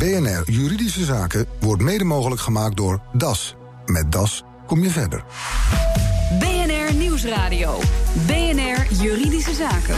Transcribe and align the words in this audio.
BNR 0.00 0.42
Juridische 0.50 1.04
Zaken 1.04 1.46
wordt 1.58 1.82
mede 1.82 2.04
mogelijk 2.04 2.40
gemaakt 2.40 2.76
door 2.76 3.00
DAS. 3.12 3.54
Met 3.86 4.12
DAS 4.12 4.44
kom 4.66 4.82
je 4.82 4.90
verder. 4.90 5.24
BNR 6.38 6.94
Nieuwsradio. 6.94 7.78
BNR 8.26 9.02
Juridische 9.02 9.54
Zaken. 9.54 9.96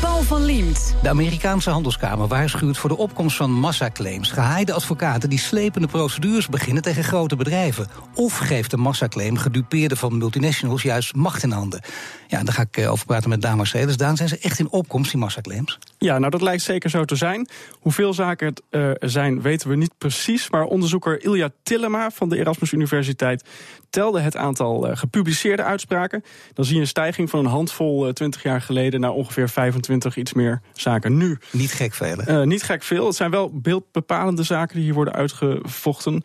Paul 0.00 0.22
van 0.22 0.44
Liemt. 0.44 0.94
De 1.02 1.08
Amerikaanse 1.08 1.70
handelskamer 1.70 2.26
waarschuwt 2.26 2.76
voor 2.76 2.88
de 2.88 2.96
opkomst 2.96 3.36
van 3.36 3.50
massaclaims. 3.50 4.30
Gehaaide 4.30 4.72
advocaten 4.72 5.30
die 5.30 5.38
slepende 5.38 5.88
procedures 5.88 6.48
beginnen 6.48 6.82
tegen 6.82 7.04
grote 7.04 7.36
bedrijven. 7.36 7.88
Of 8.14 8.38
geeft 8.38 8.70
de 8.70 8.76
massaclaim 8.76 9.36
gedupeerden 9.36 9.96
van 9.96 10.18
multinationals 10.18 10.82
juist 10.82 11.14
macht 11.14 11.42
in 11.42 11.50
handen. 11.50 11.80
Ja, 12.26 12.42
daar 12.42 12.54
ga 12.54 12.62
ik 12.62 12.76
eh, 12.76 12.90
over 12.90 13.06
praten 13.06 13.28
met 13.28 13.42
Daan 13.42 13.56
Marcellus. 13.56 13.96
Daan, 13.96 14.16
zijn 14.16 14.28
ze 14.28 14.38
echt 14.38 14.58
in 14.58 14.70
opkomst, 14.70 15.10
die 15.10 15.20
massaclaims? 15.20 15.78
Ja, 15.98 16.18
nou 16.18 16.30
dat 16.30 16.42
lijkt 16.42 16.62
zeker 16.62 16.90
zo 16.90 17.04
te 17.04 17.16
zijn. 17.16 17.48
Hoeveel 17.80 18.14
zaken 18.14 18.46
het 18.46 18.62
uh, 18.70 18.90
zijn, 19.00 19.42
weten 19.42 19.68
we 19.68 19.76
niet 19.76 19.98
precies. 19.98 20.50
Maar 20.50 20.64
onderzoeker 20.64 21.24
Ilja 21.24 21.50
Tillema 21.62 22.10
van 22.10 22.28
de 22.28 22.38
Erasmus 22.38 22.72
Universiteit 22.72 23.48
telde 23.90 24.20
het 24.20 24.36
aantal 24.36 24.90
uh, 24.90 24.96
gepubliceerde 24.96 25.62
uitspraken. 25.62 26.24
Dan 26.52 26.64
zie 26.64 26.74
je 26.74 26.80
een 26.80 26.86
stijging 26.86 27.30
van 27.30 27.38
een 27.38 27.50
handvol 27.50 28.06
uh, 28.06 28.12
20 28.12 28.42
jaar 28.42 28.60
geleden 28.60 29.00
naar 29.00 29.10
ongeveer 29.10 29.48
25 29.48 30.16
iets 30.16 30.32
meer 30.32 30.60
zaken 30.72 31.16
nu. 31.16 31.38
Niet 31.50 31.72
gek 31.72 31.94
veel, 31.94 32.44
niet 32.44 32.62
gek 32.62 32.82
veel. 32.82 33.06
Het 33.06 33.16
zijn 33.16 33.30
wel 33.30 33.50
beeldbepalende 33.52 34.42
zaken 34.42 34.74
die 34.74 34.84
hier 34.84 34.94
worden 34.94 35.14
uitgevochten. 35.14 36.24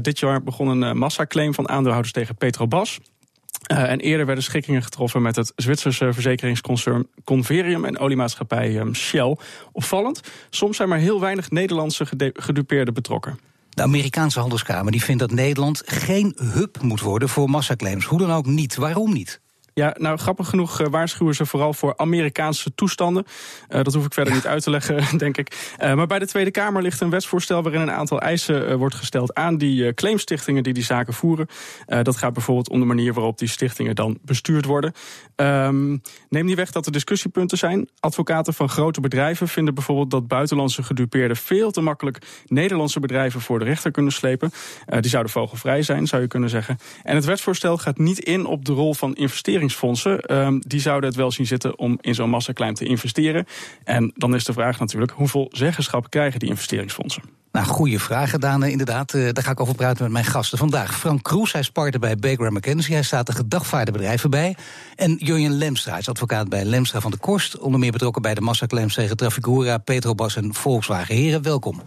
dit 0.00 0.18
jaar 0.18 0.42
begon 0.42 0.68
een 0.68 0.98
massaclaim 0.98 1.54
van 1.54 1.68
aandeelhouders 1.68 2.12
tegen 2.12 2.36
Petrobras. 2.36 2.98
Uh, 3.72 3.90
en 3.90 4.00
eerder 4.00 4.26
werden 4.26 4.44
schikkingen 4.44 4.82
getroffen 4.82 5.22
met 5.22 5.36
het 5.36 5.52
Zwitserse 5.56 6.12
verzekeringsconcern 6.12 7.06
Converium 7.24 7.84
en 7.84 7.98
oliemaatschappij 7.98 8.76
um, 8.76 8.94
Shell. 8.94 9.36
Opvallend, 9.72 10.20
soms 10.50 10.76
zijn 10.76 10.88
maar 10.88 10.98
heel 10.98 11.20
weinig 11.20 11.50
Nederlandse 11.50 12.06
gedupeerden 12.32 12.94
betrokken. 12.94 13.38
De 13.68 13.82
Amerikaanse 13.82 14.40
handelskamer 14.40 14.92
die 14.92 15.02
vindt 15.02 15.20
dat 15.20 15.30
Nederland 15.30 15.82
geen 15.86 16.36
hub 16.54 16.82
moet 16.82 17.00
worden 17.00 17.28
voor 17.28 17.50
massaclaims. 17.50 18.04
Hoe 18.04 18.18
dan 18.18 18.30
ook 18.30 18.46
niet. 18.46 18.76
Waarom 18.76 19.12
niet? 19.12 19.40
Ja, 19.78 19.94
nou 19.98 20.18
grappig 20.18 20.48
genoeg 20.48 20.80
uh, 20.80 20.86
waarschuwen 20.86 21.34
ze 21.34 21.46
vooral 21.46 21.74
voor 21.74 21.96
Amerikaanse 21.96 22.74
toestanden. 22.74 23.24
Uh, 23.68 23.82
dat 23.82 23.94
hoef 23.94 24.04
ik 24.04 24.12
verder 24.12 24.32
ja. 24.32 24.38
niet 24.38 24.48
uit 24.48 24.62
te 24.62 24.70
leggen, 24.70 25.04
denk 25.18 25.36
ik. 25.36 25.74
Uh, 25.82 25.94
maar 25.94 26.06
bij 26.06 26.18
de 26.18 26.26
Tweede 26.26 26.50
Kamer 26.50 26.82
ligt 26.82 27.00
een 27.00 27.10
wetsvoorstel 27.10 27.62
waarin 27.62 27.80
een 27.80 27.90
aantal 27.90 28.20
eisen 28.20 28.78
wordt 28.78 28.94
gesteld 28.94 29.34
aan 29.34 29.56
die 29.56 29.94
claimstichtingen 29.94 30.62
die 30.62 30.72
die 30.72 30.82
zaken 30.82 31.14
voeren. 31.14 31.46
dat 31.86 32.16
gaat 32.16 32.32
bijvoorbeeld 32.32 32.68
om 32.68 32.80
de 32.80 32.86
manier 32.86 33.14
waarop 33.14 33.38
die 33.38 33.48
stichtingen 33.48 33.94
dan 33.94 34.18
bestuurd 34.22 34.64
worden. 34.64 34.92
Um, 35.36 36.02
neem 36.28 36.44
niet 36.44 36.56
weg 36.56 36.70
dat 36.70 36.86
er 36.86 36.92
discussiepunten 36.92 37.58
zijn. 37.58 37.88
Advocaten 38.00 38.54
van 38.54 38.68
grote 38.68 39.00
bedrijven 39.00 39.48
vinden 39.48 39.74
bijvoorbeeld 39.74 40.10
dat 40.10 40.28
buitenlandse 40.28 40.82
gedupeerden 40.82 41.36
veel 41.36 41.70
te 41.70 41.80
makkelijk 41.80 42.18
Nederlandse 42.46 43.00
bedrijven 43.00 43.40
voor 43.40 43.58
de 43.58 43.64
rechter 43.64 43.90
kunnen 43.90 44.12
slepen. 44.12 44.50
die 45.00 45.10
zouden 45.10 45.32
vogelvrij 45.32 45.82
zijn, 45.82 46.06
zou 46.06 46.22
je 46.22 46.28
kunnen 46.28 46.50
zeggen. 46.50 46.78
En 47.02 47.14
het 47.14 47.24
wetsvoorstel 47.24 47.78
gaat 47.78 47.98
niet 47.98 48.18
in 48.18 48.46
op 48.46 48.64
de 48.64 48.72
rol 48.72 48.94
van 48.94 49.14
investeringen 49.14 49.67
investeringsfondsen, 49.68 50.36
um, 50.36 50.60
die 50.66 50.80
zouden 50.80 51.08
het 51.08 51.18
wel 51.18 51.30
zien 51.30 51.46
zitten 51.46 51.78
om 51.78 51.98
in 52.00 52.14
zo'n 52.14 52.30
massaclaim 52.30 52.74
te 52.74 52.84
investeren. 52.84 53.46
En 53.84 54.12
dan 54.14 54.34
is 54.34 54.44
de 54.44 54.52
vraag 54.52 54.78
natuurlijk, 54.78 55.12
hoeveel 55.12 55.48
zeggenschap 55.50 56.10
krijgen 56.10 56.38
die 56.38 56.48
investeringsfondsen? 56.48 57.22
Nou, 57.52 57.66
goede 57.66 57.98
vraag 57.98 58.30
gedaan, 58.30 58.64
inderdaad. 58.64 59.14
Uh, 59.14 59.28
daar 59.32 59.44
ga 59.44 59.50
ik 59.50 59.60
over 59.60 59.74
praten 59.74 60.02
met 60.02 60.12
mijn 60.12 60.24
gasten 60.24 60.58
vandaag. 60.58 60.98
Frank 60.98 61.22
Kroes, 61.22 61.52
hij 61.52 61.60
is 61.60 61.70
partner 61.70 62.00
bij 62.00 62.16
Baker 62.16 62.52
McKenzie. 62.52 62.94
Hij 62.94 63.02
staat 63.02 63.26
de 63.26 63.32
gedagvaarde 63.32 63.92
bedrijven 63.92 64.30
bij. 64.30 64.56
En 64.96 65.14
Jurjen 65.14 65.52
Lemstra, 65.52 65.90
hij 65.90 66.00
is 66.00 66.08
advocaat 66.08 66.48
bij 66.48 66.64
Lemstra 66.64 67.00
van 67.00 67.10
de 67.10 67.16
Korst. 67.16 67.58
Onder 67.58 67.80
meer 67.80 67.92
betrokken 67.92 68.22
bij 68.22 68.34
de 68.34 68.40
massaclaims 68.40 68.94
tegen 68.94 69.16
Trafigura, 69.16 69.78
Petrobras 69.78 70.36
en 70.36 70.54
Volkswagen. 70.54 71.14
Heren, 71.14 71.42
welkom. 71.42 71.82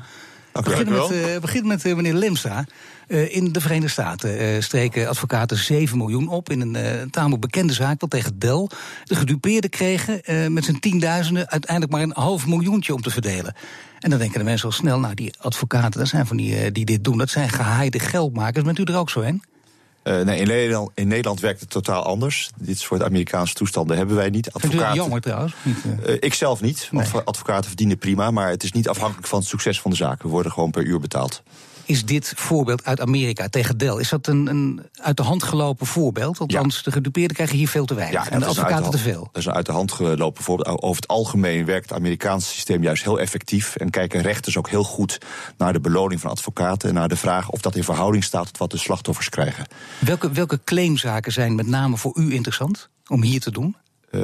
Met, 0.54 1.12
uh, 1.12 1.38
begin 1.42 1.68
met 1.68 1.86
uh, 1.86 1.96
meneer 1.96 2.14
Lemstra. 2.14 2.66
Uh, 3.08 3.36
in 3.36 3.52
de 3.52 3.62
Verenigde 3.62 3.90
Staten 3.90 4.64
streken 4.64 5.08
advocaten 5.08 5.58
7 5.58 5.98
miljoen 5.98 6.28
op 6.28 6.50
in 6.50 6.62
een 6.62 7.10
tamelijk 7.10 7.42
bekende 7.42 7.74
zaak, 7.74 8.00
dat 8.00 8.10
tegen 8.10 8.40
Dell. 8.40 8.70
De 9.04 9.16
gedupeerden 9.16 9.70
kregen 9.70 10.22
met 10.54 10.66
zijn 10.66 10.80
tienduizenden 10.80 11.50
uiteindelijk 11.50 11.92
maar 11.92 12.02
een 12.02 12.24
half 12.24 12.48
miljoentje 12.48 12.94
om 12.94 13.02
te 13.02 13.10
verdelen. 13.10 13.56
En 14.00 14.10
dan 14.10 14.20
denken 14.20 14.40
de 14.40 14.46
mensen 14.46 14.68
al 14.68 14.74
snel, 14.74 15.00
nou 15.00 15.14
die 15.14 15.34
advocaten, 15.40 16.00
dat 16.00 16.08
zijn 16.08 16.26
van 16.26 16.38
die 16.38 16.72
die 16.72 16.86
dit 16.86 17.04
doen, 17.04 17.18
dat 17.18 17.30
zijn 17.30 17.50
gehaaide 17.50 18.00
geldmakers. 18.00 18.66
Bent 18.66 18.80
u 18.80 18.84
er 18.84 18.98
ook 18.98 19.10
zo 19.10 19.22
heen? 19.22 19.44
Uh, 20.04 20.22
nee, 20.22 20.40
in 20.40 20.48
Nederland, 20.48 20.90
in 20.94 21.08
Nederland 21.08 21.40
werkt 21.40 21.60
het 21.60 21.70
totaal 21.70 22.04
anders. 22.04 22.50
Dit 22.56 22.80
soort 22.80 23.04
Amerikaanse 23.04 23.54
toestanden 23.54 23.98
hebben 23.98 24.16
wij 24.16 24.30
niet. 24.30 24.54
Advocaten, 24.54 24.96
jammer 24.96 25.22
trouwens. 25.22 25.54
Niet, 25.64 25.78
uh. 25.86 26.08
Uh, 26.08 26.18
ik 26.20 26.34
zelf 26.34 26.62
niet. 26.62 26.88
Nee. 26.92 27.06
Advocaten 27.26 27.68
verdienen 27.68 27.98
prima, 27.98 28.32
maar 28.32 28.50
het 28.50 28.64
is 28.64 28.72
niet 28.72 28.90
afhankelijk 28.90 29.28
van 29.28 29.40
het 29.40 29.48
succes 29.48 29.82
van 29.82 29.92
de 29.92 29.98
zaak. 29.98 30.24
We 30.24 30.30
worden 30.30 30.52
gewoon 30.52 30.72
per 30.72 30.84
uur 30.84 31.00
betaald. 31.00 31.44
Is 31.92 32.06
dit 32.06 32.34
voorbeeld 32.36 32.86
uit 32.86 33.00
Amerika 33.00 33.50
tegen 33.50 33.78
Dell, 33.78 33.96
is 34.00 34.10
dat 34.10 34.28
een, 34.28 34.48
een 34.48 34.82
uit 35.02 35.18
de 35.18 35.24
hand 35.24 35.44
gelopen 35.44 35.86
voorbeeld? 35.86 36.40
Althans, 36.40 36.76
ja. 36.76 36.82
de 36.84 36.92
gedupeerden 36.92 37.36
krijgen 37.36 37.58
hier 37.58 37.68
veel 37.68 37.86
te 37.86 37.94
weinig 37.94 38.26
ja, 38.26 38.32
en 38.32 38.40
de 38.40 38.46
advocaten 38.46 38.92
te 38.92 38.98
veel. 38.98 39.20
Dat 39.20 39.38
is 39.42 39.46
een 39.46 39.54
uit 39.54 39.66
de 39.66 39.72
hand 39.72 39.92
gelopen 39.92 40.44
voorbeeld. 40.44 40.82
Over 40.82 41.02
het 41.02 41.08
algemeen 41.08 41.66
werkt 41.66 41.90
het 41.90 41.98
Amerikaanse 41.98 42.48
systeem 42.48 42.84
juist 42.84 43.04
heel 43.04 43.20
effectief... 43.20 43.76
en 43.76 43.90
kijken 43.90 44.22
rechters 44.22 44.58
ook 44.58 44.70
heel 44.70 44.84
goed 44.84 45.18
naar 45.58 45.74
de 45.74 45.80
beloning 45.80 46.22
van 46.22 46.32
advocaten... 46.32 46.90
en 46.90 46.96
naar 46.96 47.08
de 47.08 47.16
vraag 47.16 47.50
of 47.50 47.62
dat 47.62 47.76
in 47.76 47.84
verhouding 47.84 48.24
staat 48.24 48.46
tot 48.46 48.58
wat 48.58 48.72
de 48.72 48.78
slachtoffers 48.78 49.30
krijgen. 49.30 49.66
Welke, 50.00 50.32
welke 50.32 50.60
claimzaken 50.64 51.32
zijn 51.32 51.56
met 51.56 51.68
name 51.68 51.98
voor 51.98 52.18
u 52.18 52.34
interessant 52.34 52.90
om 53.08 53.24
hier 53.24 53.40
te 53.40 53.52
doen? 53.52 53.76
Uh, 54.12 54.24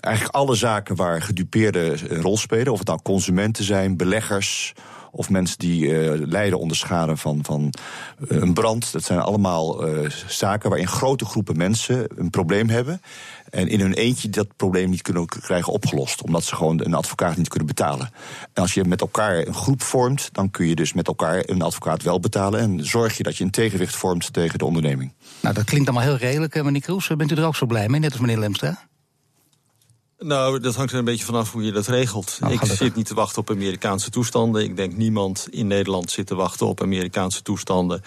eigenlijk 0.00 0.34
alle 0.34 0.54
zaken 0.54 0.96
waar 0.96 1.22
gedupeerden 1.22 2.12
een 2.14 2.20
rol 2.20 2.38
spelen... 2.38 2.72
of 2.72 2.78
het 2.78 2.88
nou 2.88 3.00
consumenten 3.02 3.64
zijn, 3.64 3.96
beleggers 3.96 4.74
of 5.14 5.30
mensen 5.30 5.58
die 5.58 5.86
uh, 5.86 6.26
lijden 6.26 6.58
onder 6.58 6.76
schade 6.76 7.16
van, 7.16 7.38
van 7.42 7.72
uh, 8.28 8.40
een 8.40 8.54
brand. 8.54 8.92
Dat 8.92 9.04
zijn 9.04 9.18
allemaal 9.18 9.88
uh, 9.88 10.10
zaken 10.26 10.68
waarin 10.68 10.88
grote 10.88 11.24
groepen 11.24 11.56
mensen 11.56 12.06
een 12.16 12.30
probleem 12.30 12.68
hebben. 12.68 13.00
En 13.50 13.68
in 13.68 13.80
hun 13.80 13.92
eentje 13.92 14.30
dat 14.30 14.56
probleem 14.56 14.90
niet 14.90 15.02
kunnen 15.02 15.26
krijgen 15.26 15.72
opgelost. 15.72 16.22
Omdat 16.22 16.44
ze 16.44 16.56
gewoon 16.56 16.80
een 16.84 16.94
advocaat 16.94 17.36
niet 17.36 17.48
kunnen 17.48 17.68
betalen. 17.68 18.10
En 18.52 18.62
als 18.62 18.74
je 18.74 18.84
met 18.84 19.00
elkaar 19.00 19.46
een 19.46 19.54
groep 19.54 19.82
vormt, 19.82 20.28
dan 20.32 20.50
kun 20.50 20.66
je 20.66 20.74
dus 20.74 20.92
met 20.92 21.06
elkaar 21.06 21.42
een 21.46 21.62
advocaat 21.62 22.02
wel 22.02 22.20
betalen. 22.20 22.60
En 22.60 22.86
zorg 22.86 23.16
je 23.16 23.22
dat 23.22 23.36
je 23.36 23.44
een 23.44 23.50
tegenwicht 23.50 23.96
vormt 23.96 24.32
tegen 24.32 24.58
de 24.58 24.64
onderneming. 24.64 25.12
Nou, 25.40 25.54
dat 25.54 25.64
klinkt 25.64 25.88
allemaal 25.88 26.06
heel 26.06 26.16
redelijk, 26.16 26.62
meneer 26.62 26.80
Kroes. 26.80 27.06
Bent 27.16 27.30
u 27.30 27.34
er 27.34 27.44
ook 27.44 27.56
zo 27.56 27.66
blij 27.66 27.88
mee, 27.88 28.00
net 28.00 28.12
als 28.12 28.20
meneer 28.20 28.38
Lemstra? 28.38 28.90
Nou, 30.22 30.60
dat 30.60 30.74
hangt 30.74 30.92
er 30.92 30.98
een 30.98 31.04
beetje 31.04 31.24
vanaf 31.24 31.52
hoe 31.52 31.64
je 31.64 31.72
dat 31.72 31.86
regelt. 31.86 32.36
Nou, 32.40 32.52
ik 32.52 32.64
zit 32.64 32.94
niet 32.94 33.06
te 33.06 33.14
wachten 33.14 33.40
op 33.40 33.50
Amerikaanse 33.50 34.10
toestanden. 34.10 34.62
Ik 34.62 34.76
denk 34.76 34.96
niemand 34.96 35.46
in 35.50 35.66
Nederland 35.66 36.10
zit 36.10 36.26
te 36.26 36.34
wachten 36.34 36.66
op 36.66 36.82
Amerikaanse 36.82 37.42
toestanden. 37.42 38.02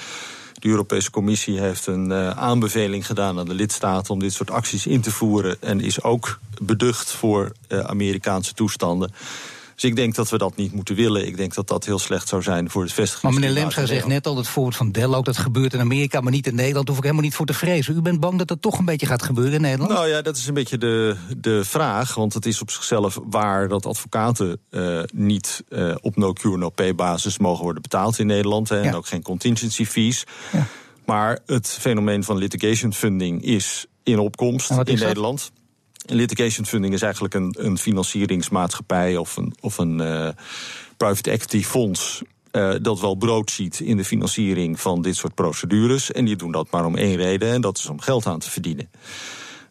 De 0.53 0.67
Europese 0.67 1.11
Commissie 1.11 1.59
heeft 1.59 1.87
een 1.87 2.11
uh, 2.11 2.29
aanbeveling 2.29 3.05
gedaan 3.05 3.39
aan 3.39 3.45
de 3.45 3.53
lidstaten 3.53 4.13
om 4.13 4.19
dit 4.19 4.33
soort 4.33 4.51
acties 4.51 4.87
in 4.87 5.01
te 5.01 5.11
voeren. 5.11 5.61
En 5.61 5.81
is 5.81 6.03
ook 6.03 6.39
beducht 6.61 7.11
voor 7.11 7.51
uh, 7.67 7.79
Amerikaanse 7.79 8.53
toestanden. 8.53 9.11
Dus 9.75 9.84
ik 9.84 9.96
denk 9.96 10.16
dat 10.16 10.30
we 10.30 10.38
dat 10.38 10.56
niet 10.56 10.74
moeten 10.74 10.96
willen. 10.96 11.28
Ik 11.28 11.38
denk 11.38 11.53
dat 11.53 11.68
dat 11.68 11.86
heel 11.86 12.00
slecht 12.00 12.28
zou 12.28 12.41
zijn 12.41 12.69
voor 12.69 12.84
het 12.84 12.94
vestiging. 12.94 13.24
Maar 13.24 13.41
meneer 13.41 13.56
Lemstra 13.56 13.86
zegt 13.86 14.08
net 14.08 14.28
al, 14.28 14.38
het 14.38 14.47
voorbeeld 14.47 14.75
van 14.75 14.91
Dell 14.91 15.13
ook... 15.13 15.25
dat 15.25 15.38
gebeurt 15.38 15.74
in 15.74 15.80
Amerika, 15.80 16.22
maar 16.22 16.31
niet 16.31 16.47
in 16.47 16.56
Nederland. 16.56 16.88
hoef 16.88 16.97
ik 16.97 17.03
helemaal 17.03 17.24
niet 17.24 17.36
voor 17.36 17.46
te 17.46 17.53
vrezen. 17.53 17.96
U 17.96 18.02
bent 18.02 18.19
bang 18.19 18.38
dat 18.38 18.47
dat 18.47 18.62
toch 18.62 18.78
een 18.78 18.86
beetje 18.86 19.06
gaat 19.06 19.24
gebeuren 19.24 19.53
in 19.53 19.62
Nederland? 19.62 19.91
Nou 19.91 20.08
ja, 20.08 20.22
dat 20.22 20.38
is 20.38 20.47
een 20.47 20.53
beetje 20.53 20.78
de, 20.78 21.16
de 21.38 21.66
vraag. 21.66 22.16
Want 22.16 22.34
het 22.34 22.46
is 22.46 22.62
op 22.62 22.72
zichzelf 22.72 23.19
waar 23.30 23.68
dat 23.68 23.86
advocaten 23.86 24.59
uh, 24.69 25.02
niet 25.13 25.63
uh, 25.69 25.96
op 26.02 26.16
no-cure, 26.16 26.57
no-pay 26.57 26.96
basis... 26.96 27.38
mogen 27.38 27.63
worden 27.63 27.81
betaald 27.81 28.19
in 28.19 28.28
Nederland. 28.28 28.69
Hè, 28.69 28.78
ja. 28.78 28.84
En 28.84 28.96
ook 28.96 29.07
geen 29.07 29.22
contingency 29.22 29.86
fees. 29.86 30.24
Ja. 30.52 30.68
Maar 31.06 31.40
het 31.46 31.68
fenomeen 31.80 32.24
van 32.24 32.38
litigation 32.38 32.94
funding 32.94 33.44
is 33.44 33.86
in 34.03 34.19
opkomst 34.19 34.72
in 34.72 35.00
Nederland. 35.00 35.40
Dat? 35.40 35.64
Litigation 36.05 36.66
funding 36.66 36.93
is 36.93 37.01
eigenlijk 37.01 37.33
een, 37.33 37.55
een 37.57 37.77
financieringsmaatschappij 37.77 39.17
of 39.17 39.38
een, 39.38 39.53
of 39.59 39.77
een 39.77 39.99
uh, 40.01 40.29
private 40.97 41.31
equity 41.31 41.63
fonds. 41.63 42.21
Uh, 42.51 42.74
dat 42.81 43.00
wel 43.00 43.15
brood 43.15 43.51
ziet 43.51 43.80
in 43.80 43.97
de 43.97 44.06
financiering 44.06 44.80
van 44.80 45.01
dit 45.01 45.15
soort 45.15 45.35
procedures. 45.35 46.12
En 46.12 46.25
die 46.25 46.35
doen 46.35 46.51
dat 46.51 46.71
maar 46.71 46.85
om 46.85 46.95
één 46.95 47.15
reden, 47.15 47.53
en 47.53 47.62
dat 47.62 47.77
is 47.77 47.85
om 47.85 48.01
geld 48.01 48.25
aan 48.25 48.39
te 48.39 48.51
verdienen. 48.51 48.89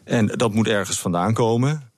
En 0.05 0.27
dat 0.27 0.55
moet 0.55 0.69
ergens 0.69 0.99
vandaan 0.99 1.33
komen. 1.33 1.93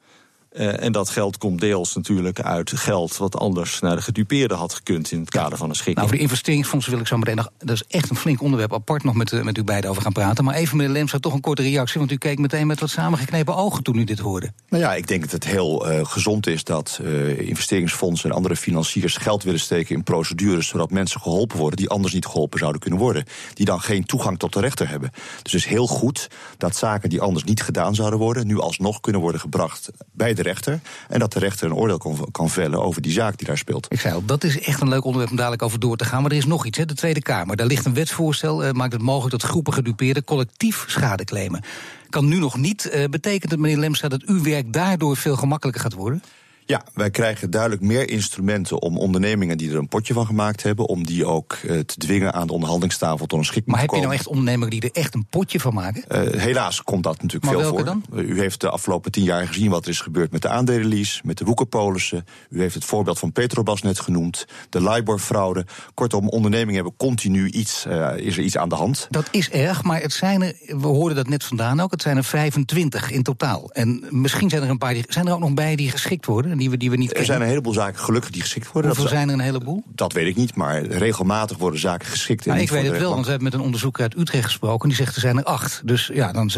Uh, 0.58 0.82
en 0.82 0.92
dat 0.92 1.08
geld 1.08 1.38
komt 1.38 1.60
deels 1.60 1.94
natuurlijk 1.94 2.40
uit 2.40 2.72
geld 2.74 3.16
wat 3.16 3.36
anders 3.36 3.80
naar 3.80 3.96
de 3.96 4.02
gedupeerden 4.02 4.56
had 4.56 4.74
gekund 4.74 5.12
in 5.12 5.20
het 5.20 5.30
kader 5.30 5.58
van 5.58 5.68
een 5.68 5.74
schikking. 5.74 5.96
Nou, 5.96 6.08
voor 6.08 6.16
de 6.16 6.22
investeringsfondsen 6.22 6.92
wil 6.92 7.00
ik 7.00 7.06
zo 7.06 7.16
meteen 7.16 7.36
nog. 7.36 7.50
Dat 7.58 7.74
is 7.74 7.84
echt 7.88 8.10
een 8.10 8.16
flink 8.16 8.42
onderwerp 8.42 8.72
apart 8.74 9.04
nog 9.04 9.14
met, 9.14 9.44
met 9.44 9.58
u 9.58 9.64
beiden 9.64 9.90
over 9.90 10.02
gaan 10.02 10.12
praten. 10.12 10.44
Maar 10.44 10.54
even, 10.54 10.76
meneer 10.76 10.92
Lemstra, 10.92 11.18
toch 11.18 11.32
een 11.32 11.40
korte 11.40 11.62
reactie. 11.62 11.98
Want 11.98 12.12
u 12.12 12.16
keek 12.16 12.38
meteen 12.38 12.66
met 12.66 12.80
wat 12.80 12.90
samengeknepen 12.90 13.56
ogen 13.56 13.82
toen 13.82 13.96
u 13.96 14.04
dit 14.04 14.18
hoorde. 14.18 14.52
Nou 14.68 14.82
ja, 14.82 14.94
ik 14.94 15.06
denk 15.06 15.20
dat 15.20 15.30
het 15.30 15.44
heel 15.44 15.92
uh, 15.92 16.04
gezond 16.04 16.46
is 16.46 16.64
dat 16.64 16.98
uh, 17.02 17.38
investeringsfondsen 17.38 18.30
en 18.30 18.36
andere 18.36 18.56
financiers 18.56 19.16
geld 19.16 19.42
willen 19.42 19.60
steken 19.60 19.94
in 19.94 20.02
procedures. 20.02 20.68
zodat 20.68 20.90
mensen 20.90 21.20
geholpen 21.20 21.58
worden 21.58 21.76
die 21.76 21.88
anders 21.88 22.14
niet 22.14 22.26
geholpen 22.26 22.58
zouden 22.58 22.80
kunnen 22.80 23.00
worden. 23.00 23.24
Die 23.54 23.66
dan 23.66 23.80
geen 23.80 24.04
toegang 24.04 24.38
tot 24.38 24.52
de 24.52 24.60
rechter 24.60 24.88
hebben. 24.88 25.10
Dus 25.12 25.52
het 25.52 25.54
is 25.54 25.66
heel 25.66 25.86
goed 25.86 26.28
dat 26.58 26.76
zaken 26.76 27.08
die 27.08 27.20
anders 27.20 27.44
niet 27.44 27.62
gedaan 27.62 27.94
zouden 27.94 28.18
worden. 28.18 28.46
nu 28.46 28.60
alsnog 28.60 29.00
kunnen 29.00 29.20
worden 29.20 29.40
gebracht 29.40 29.90
bij 30.12 30.34
de 30.34 30.42
rechter. 30.46 30.80
En 31.08 31.18
dat 31.18 31.32
de 31.32 31.38
rechter 31.38 31.66
een 31.66 31.74
oordeel 31.74 31.98
kan, 31.98 32.28
kan 32.30 32.50
vellen 32.50 32.82
over 32.82 33.02
die 33.02 33.12
zaak 33.12 33.38
die 33.38 33.46
daar 33.46 33.58
speelt. 33.58 33.86
Ik 33.88 34.00
zei 34.00 34.14
al, 34.14 34.24
dat 34.24 34.44
is 34.44 34.60
echt 34.60 34.80
een 34.80 34.88
leuk 34.88 35.04
onderwerp 35.04 35.30
om 35.30 35.36
dadelijk 35.36 35.62
over 35.62 35.80
door 35.80 35.96
te 35.96 36.04
gaan. 36.04 36.22
Maar 36.22 36.30
er 36.30 36.36
is 36.36 36.46
nog 36.46 36.66
iets, 36.66 36.78
hè, 36.78 36.84
de 36.84 36.94
Tweede 36.94 37.22
Kamer. 37.22 37.56
Daar 37.56 37.66
ligt 37.66 37.84
een 37.84 37.94
wetsvoorstel, 37.94 38.64
uh, 38.64 38.70
maakt 38.70 38.92
het 38.92 39.02
mogelijk 39.02 39.40
dat 39.40 39.50
groepen 39.50 39.72
gedupeerden 39.72 40.24
collectief 40.24 40.84
schade 40.86 41.24
claimen. 41.24 41.64
Kan 42.10 42.28
nu 42.28 42.38
nog 42.38 42.56
niet. 42.56 42.90
Uh, 42.94 43.04
betekent 43.04 43.50
het, 43.50 43.60
meneer 43.60 43.78
Lemstra, 43.78 44.08
dat 44.08 44.22
uw 44.22 44.42
werk 44.42 44.72
daardoor 44.72 45.16
veel 45.16 45.36
gemakkelijker 45.36 45.82
gaat 45.82 45.92
worden? 45.92 46.22
Ja, 46.68 46.84
wij 46.94 47.10
krijgen 47.10 47.50
duidelijk 47.50 47.82
meer 47.82 48.08
instrumenten 48.08 48.82
om 48.82 48.98
ondernemingen 48.98 49.58
die 49.58 49.70
er 49.70 49.76
een 49.76 49.88
potje 49.88 50.14
van 50.14 50.26
gemaakt 50.26 50.62
hebben, 50.62 50.86
om 50.86 51.06
die 51.06 51.26
ook 51.26 51.58
uh, 51.64 51.78
te 51.78 51.96
dwingen 51.96 52.32
aan 52.32 52.46
de 52.46 52.52
onderhandelingstafel 52.52 53.26
tot 53.26 53.38
een 53.38 53.44
schikking 53.44 53.76
maar 53.76 53.84
te 53.84 53.86
komen. 53.86 54.08
Maar 54.08 54.16
heb 54.16 54.26
je 54.26 54.30
nou 54.30 54.44
echt 54.44 54.60
ondernemingen 54.60 54.70
die 54.70 54.90
er 54.90 55.02
echt 55.02 55.14
een 55.14 55.26
potje 55.26 55.60
van 55.60 55.74
maken? 55.74 56.04
Uh, 56.08 56.40
helaas 56.40 56.82
komt 56.82 57.02
dat 57.02 57.22
natuurlijk 57.22 57.44
maar 57.44 57.62
veel 57.62 57.62
welke 57.62 58.00
voor. 58.00 58.00
Dan? 58.10 58.24
U 58.24 58.40
heeft 58.40 58.60
de 58.60 58.70
afgelopen 58.70 59.10
tien 59.10 59.24
jaar 59.24 59.46
gezien 59.46 59.70
wat 59.70 59.84
er 59.84 59.90
is 59.90 60.00
gebeurd 60.00 60.32
met 60.32 60.42
de 60.42 60.48
aandelenlease, 60.48 61.20
met 61.24 61.38
de 61.38 61.44
woekerpolissen. 61.44 62.24
U 62.50 62.60
heeft 62.60 62.74
het 62.74 62.84
voorbeeld 62.84 63.18
van 63.18 63.32
Petrobras 63.32 63.82
net 63.82 64.00
genoemd, 64.00 64.46
de 64.68 64.82
LIBOR-fraude. 64.82 65.66
Kortom, 65.94 66.28
ondernemingen 66.28 66.74
hebben 66.74 66.96
continu 66.96 67.48
iets, 67.48 67.86
uh, 67.88 68.16
is 68.16 68.36
er 68.36 68.42
iets 68.42 68.56
aan 68.56 68.68
de 68.68 68.74
hand. 68.74 69.06
Dat 69.10 69.28
is 69.30 69.50
erg, 69.50 69.82
maar 69.82 70.00
het 70.00 70.12
zijn 70.12 70.42
er, 70.42 70.54
we 70.66 70.86
hoorden 70.86 71.16
dat 71.16 71.28
net 71.28 71.44
vandaan 71.44 71.80
ook, 71.80 71.90
het 71.90 72.02
zijn 72.02 72.16
er 72.16 72.24
25 72.24 73.10
in 73.10 73.22
totaal. 73.22 73.70
En 73.72 74.04
misschien 74.10 74.50
zijn 74.50 74.62
er 74.62 74.70
een 74.70 74.78
paar, 74.78 74.94
die, 74.94 75.04
zijn 75.08 75.26
er 75.26 75.32
ook 75.32 75.40
nog 75.40 75.54
bij 75.54 75.76
die 75.76 75.90
geschikt 75.90 76.26
worden, 76.26 76.55
die 76.56 76.70
we, 76.70 76.76
die 76.76 76.90
we 76.90 76.96
niet 76.96 77.06
er 77.08 77.12
kennen? 77.12 77.26
zijn 77.32 77.40
een 77.42 77.48
heleboel 77.48 77.72
zaken 77.72 78.00
gelukkig 78.00 78.30
die 78.30 78.40
geschikt 78.42 78.72
worden. 78.72 78.90
Hoeveel 78.90 79.04
dat, 79.08 79.12
zijn 79.14 79.28
er 79.28 79.34
een 79.34 79.40
heleboel? 79.40 79.82
Dat 79.94 80.12
weet 80.12 80.26
ik 80.26 80.36
niet, 80.36 80.54
maar 80.54 80.82
regelmatig 80.86 81.56
worden 81.56 81.80
zaken 81.80 82.06
geschikt. 82.08 82.46
Nou, 82.46 82.60
ik 82.60 82.70
weet 82.70 82.86
het 82.86 82.98
wel, 82.98 83.10
want 83.10 83.24
we 83.24 83.30
hebben 83.30 83.48
met 83.50 83.58
een 83.58 83.64
onderzoeker 83.64 84.02
uit 84.02 84.16
Utrecht 84.16 84.44
gesproken. 84.44 84.88
Die 84.88 84.96
zegt 84.98 85.14
er 85.14 85.20
zijn 85.20 85.36
er 85.38 85.44
acht. 85.44 85.80
Dus 85.84 86.10
ja, 86.12 86.32
dan 86.32 86.50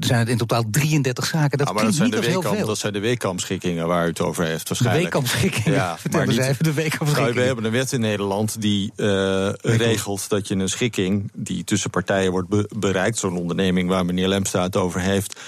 zijn 0.00 0.18
het 0.18 0.28
in 0.28 0.36
totaal 0.36 0.64
33 0.70 1.26
zaken. 1.26 1.58
Dat 1.58 1.66
ja, 1.68 1.72
maar 1.74 1.84
dat 1.84 1.94
zijn, 1.94 2.10
niet 2.10 2.22
de 2.22 2.28
heel 2.28 2.42
veel. 2.42 2.66
dat 2.66 2.78
zijn 2.78 2.92
de 2.92 2.98
weekampschikkingen 2.98 3.86
waar 3.86 4.04
u 4.04 4.08
het 4.08 4.20
over 4.20 4.44
heeft 4.44 4.62
De 4.62 4.68
waarschijnlijk. 4.68 5.02
weekampschikkingen. 5.02 5.72
Ja, 5.78 5.96
Vertel 5.98 6.18
maar 6.20 6.28
eens 6.28 6.38
niet- 6.38 6.46
even 6.46 6.64
de 6.64 6.72
weekampschikkingen. 6.72 7.22
Nou, 7.30 7.40
we 7.40 7.46
hebben 7.46 7.64
een 7.64 7.70
wet 7.70 7.92
in 7.92 8.00
Nederland 8.00 8.60
die 8.60 8.92
uh, 8.96 9.48
regelt 9.62 10.28
dat 10.28 10.48
je 10.48 10.54
een 10.54 10.68
schikking 10.68 11.30
die 11.34 11.64
tussen 11.64 11.90
partijen 11.90 12.30
wordt 12.30 12.48
be 12.48 12.70
bereikt, 12.76 13.18
zo'n 13.18 13.36
onderneming 13.36 13.88
waar 13.88 14.04
meneer 14.04 14.28
Lemstra 14.28 14.62
het 14.62 14.76
over 14.76 15.00
heeft. 15.00 15.40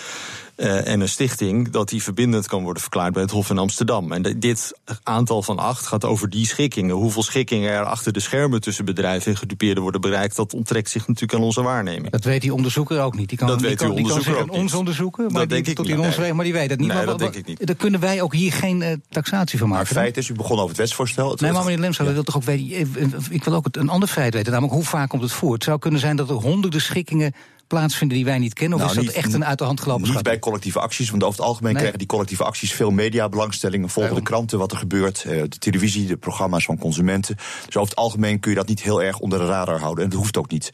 Uh, 0.61 0.87
en 0.89 1.01
een 1.01 1.09
stichting, 1.09 1.71
dat 1.71 1.89
die 1.89 2.03
verbindend 2.03 2.47
kan 2.47 2.63
worden 2.63 2.83
verklaard 2.83 3.13
bij 3.13 3.23
het 3.23 3.31
Hof 3.31 3.51
in 3.51 3.59
Amsterdam. 3.59 4.13
En 4.13 4.23
de, 4.23 4.39
dit 4.39 4.73
aantal 5.03 5.43
van 5.43 5.59
acht 5.59 5.87
gaat 5.87 6.05
over 6.05 6.31
die 6.31 6.47
schikkingen. 6.47 6.95
Hoeveel 6.95 7.23
schikkingen 7.23 7.71
er 7.71 7.85
achter 7.85 8.13
de 8.13 8.21
schermen 8.21 8.61
tussen 8.61 8.85
bedrijven 8.85 9.31
en 9.33 9.39
gedupeerden 9.39 9.83
worden 9.83 10.01
bereikt, 10.01 10.37
dat 10.37 10.55
onttrekt 10.55 10.91
zich 10.91 11.07
natuurlijk 11.07 11.39
aan 11.39 11.45
onze 11.45 11.63
waarneming. 11.63 12.11
Dat 12.11 12.25
weet 12.25 12.41
die 12.41 12.55
onderzoeker 12.55 13.01
ook 13.01 13.17
niet. 13.17 13.29
Die 13.29 13.39
kan, 13.39 13.47
Dat 13.47 13.59
die 13.59 13.69
weet 13.69 13.77
kan, 13.77 13.95
die 13.95 14.07
kan 14.09 14.21
zeggen, 14.23 14.49
ons 14.51 14.63
niet. 14.63 14.75
onderzoeken, 14.75 15.23
maar 15.25 15.33
Dat 15.33 15.41
die, 15.41 15.49
denk 15.49 15.67
ik 15.67 15.75
tot 15.77 15.89
in 15.89 15.99
ons 16.01 16.17
nee. 16.17 16.27
weg, 16.27 16.35
maar 16.35 16.45
die 16.45 16.53
weet 16.53 16.71
het 16.71 16.79
niet. 16.79 16.89
Nee, 16.89 16.97
maar, 16.97 17.07
dat 17.07 17.19
denk 17.19 17.35
ik 17.35 17.47
niet. 17.47 17.67
Daar 17.67 17.77
kunnen 17.77 18.01
wij 18.01 18.23
ook 18.23 18.35
hier 18.35 18.53
geen 18.53 18.81
uh, 18.81 18.89
taxatie 19.09 19.59
van 19.59 19.69
Maar 19.69 19.79
maken. 19.79 19.95
feit 19.95 20.17
is, 20.17 20.29
u 20.29 20.35
begon 20.35 20.57
over 20.57 20.69
het 20.69 20.77
wetsvoorstel. 20.77 21.31
Het- 21.31 21.41
Nee, 21.41 21.53
maar 21.53 21.65
meneer 21.65 21.79
Lemstra, 21.81 22.05
Ja. 22.05 22.13
wil 22.13 22.23
toch 22.23 22.37
ook 22.37 22.45
weten. 22.45 22.67
Ik 23.31 23.45
wil 23.45 23.55
ook 23.55 23.65
het, 23.65 23.77
een 23.77 23.89
ander 23.89 24.09
feit 24.09 24.35
weten, 24.35 24.53
namelijk 24.53 24.75
hoe 24.77 24.85
vaak 24.85 25.09
komt 25.09 25.23
het 25.23 25.33
voor? 25.33 25.53
Het 25.53 25.65
zou 25.65 25.79
kunnen 25.79 26.01
zijn 26.01 26.17
dat 26.17 26.29
er 26.31 26.35
honderden 26.37 26.81
schikkingen 26.81 27.33
plaatsvinden 27.69 28.17
die 28.17 28.27
wij 28.27 28.39
niet 28.39 28.53
kennen. 28.55 28.79
Of 28.79 28.85
Nou, 28.85 28.97
is 28.99 29.05
dat 29.05 29.15
niet- 29.15 29.25
echt 29.25 29.35
een 29.35 29.45
uit 29.45 29.59
de 29.59 29.65
hand 29.65 29.81
gelopen 29.81 30.11
Niet 30.11 30.23
bij 30.23 30.39
collectieve 30.39 30.81
acties, 30.81 31.11
want 31.11 31.23
over 31.23 31.39
het 31.39 31.47
algemeen 31.49 31.67
Nee. 31.71 31.77
krijgen 31.79 31.99
die 31.99 32.09
collectieve 32.09 32.45
acties 32.45 32.73
veel 32.73 32.91
mediabelangstelling. 32.91 33.93
Volgen 33.93 34.15
de 34.15 34.23
kranten 34.23 34.59
wat 34.59 34.73
er 34.73 34.79
gebeurt, 34.79 35.25
eh, 35.25 35.43
de 35.43 35.59
televisie, 35.59 36.07
de 36.07 36.17
programma's 36.17 36.65
van 36.65 36.79
consumenten. 36.79 37.37
Dus 37.67 37.77
over 37.77 37.89
het 37.89 37.97
algemeen 37.99 38.41
kun 38.41 38.51
je 38.51 38.57
dat 38.57 38.69
niet 38.69 38.83
heel 38.83 39.03
erg 39.03 39.19
onder 39.19 39.39
de 39.39 39.47
radar 39.47 39.81
houden. 39.81 40.05
En 40.05 40.11
dat 40.11 40.19
hoeft 40.19 40.37
ook 40.37 40.51
niet. 40.51 40.71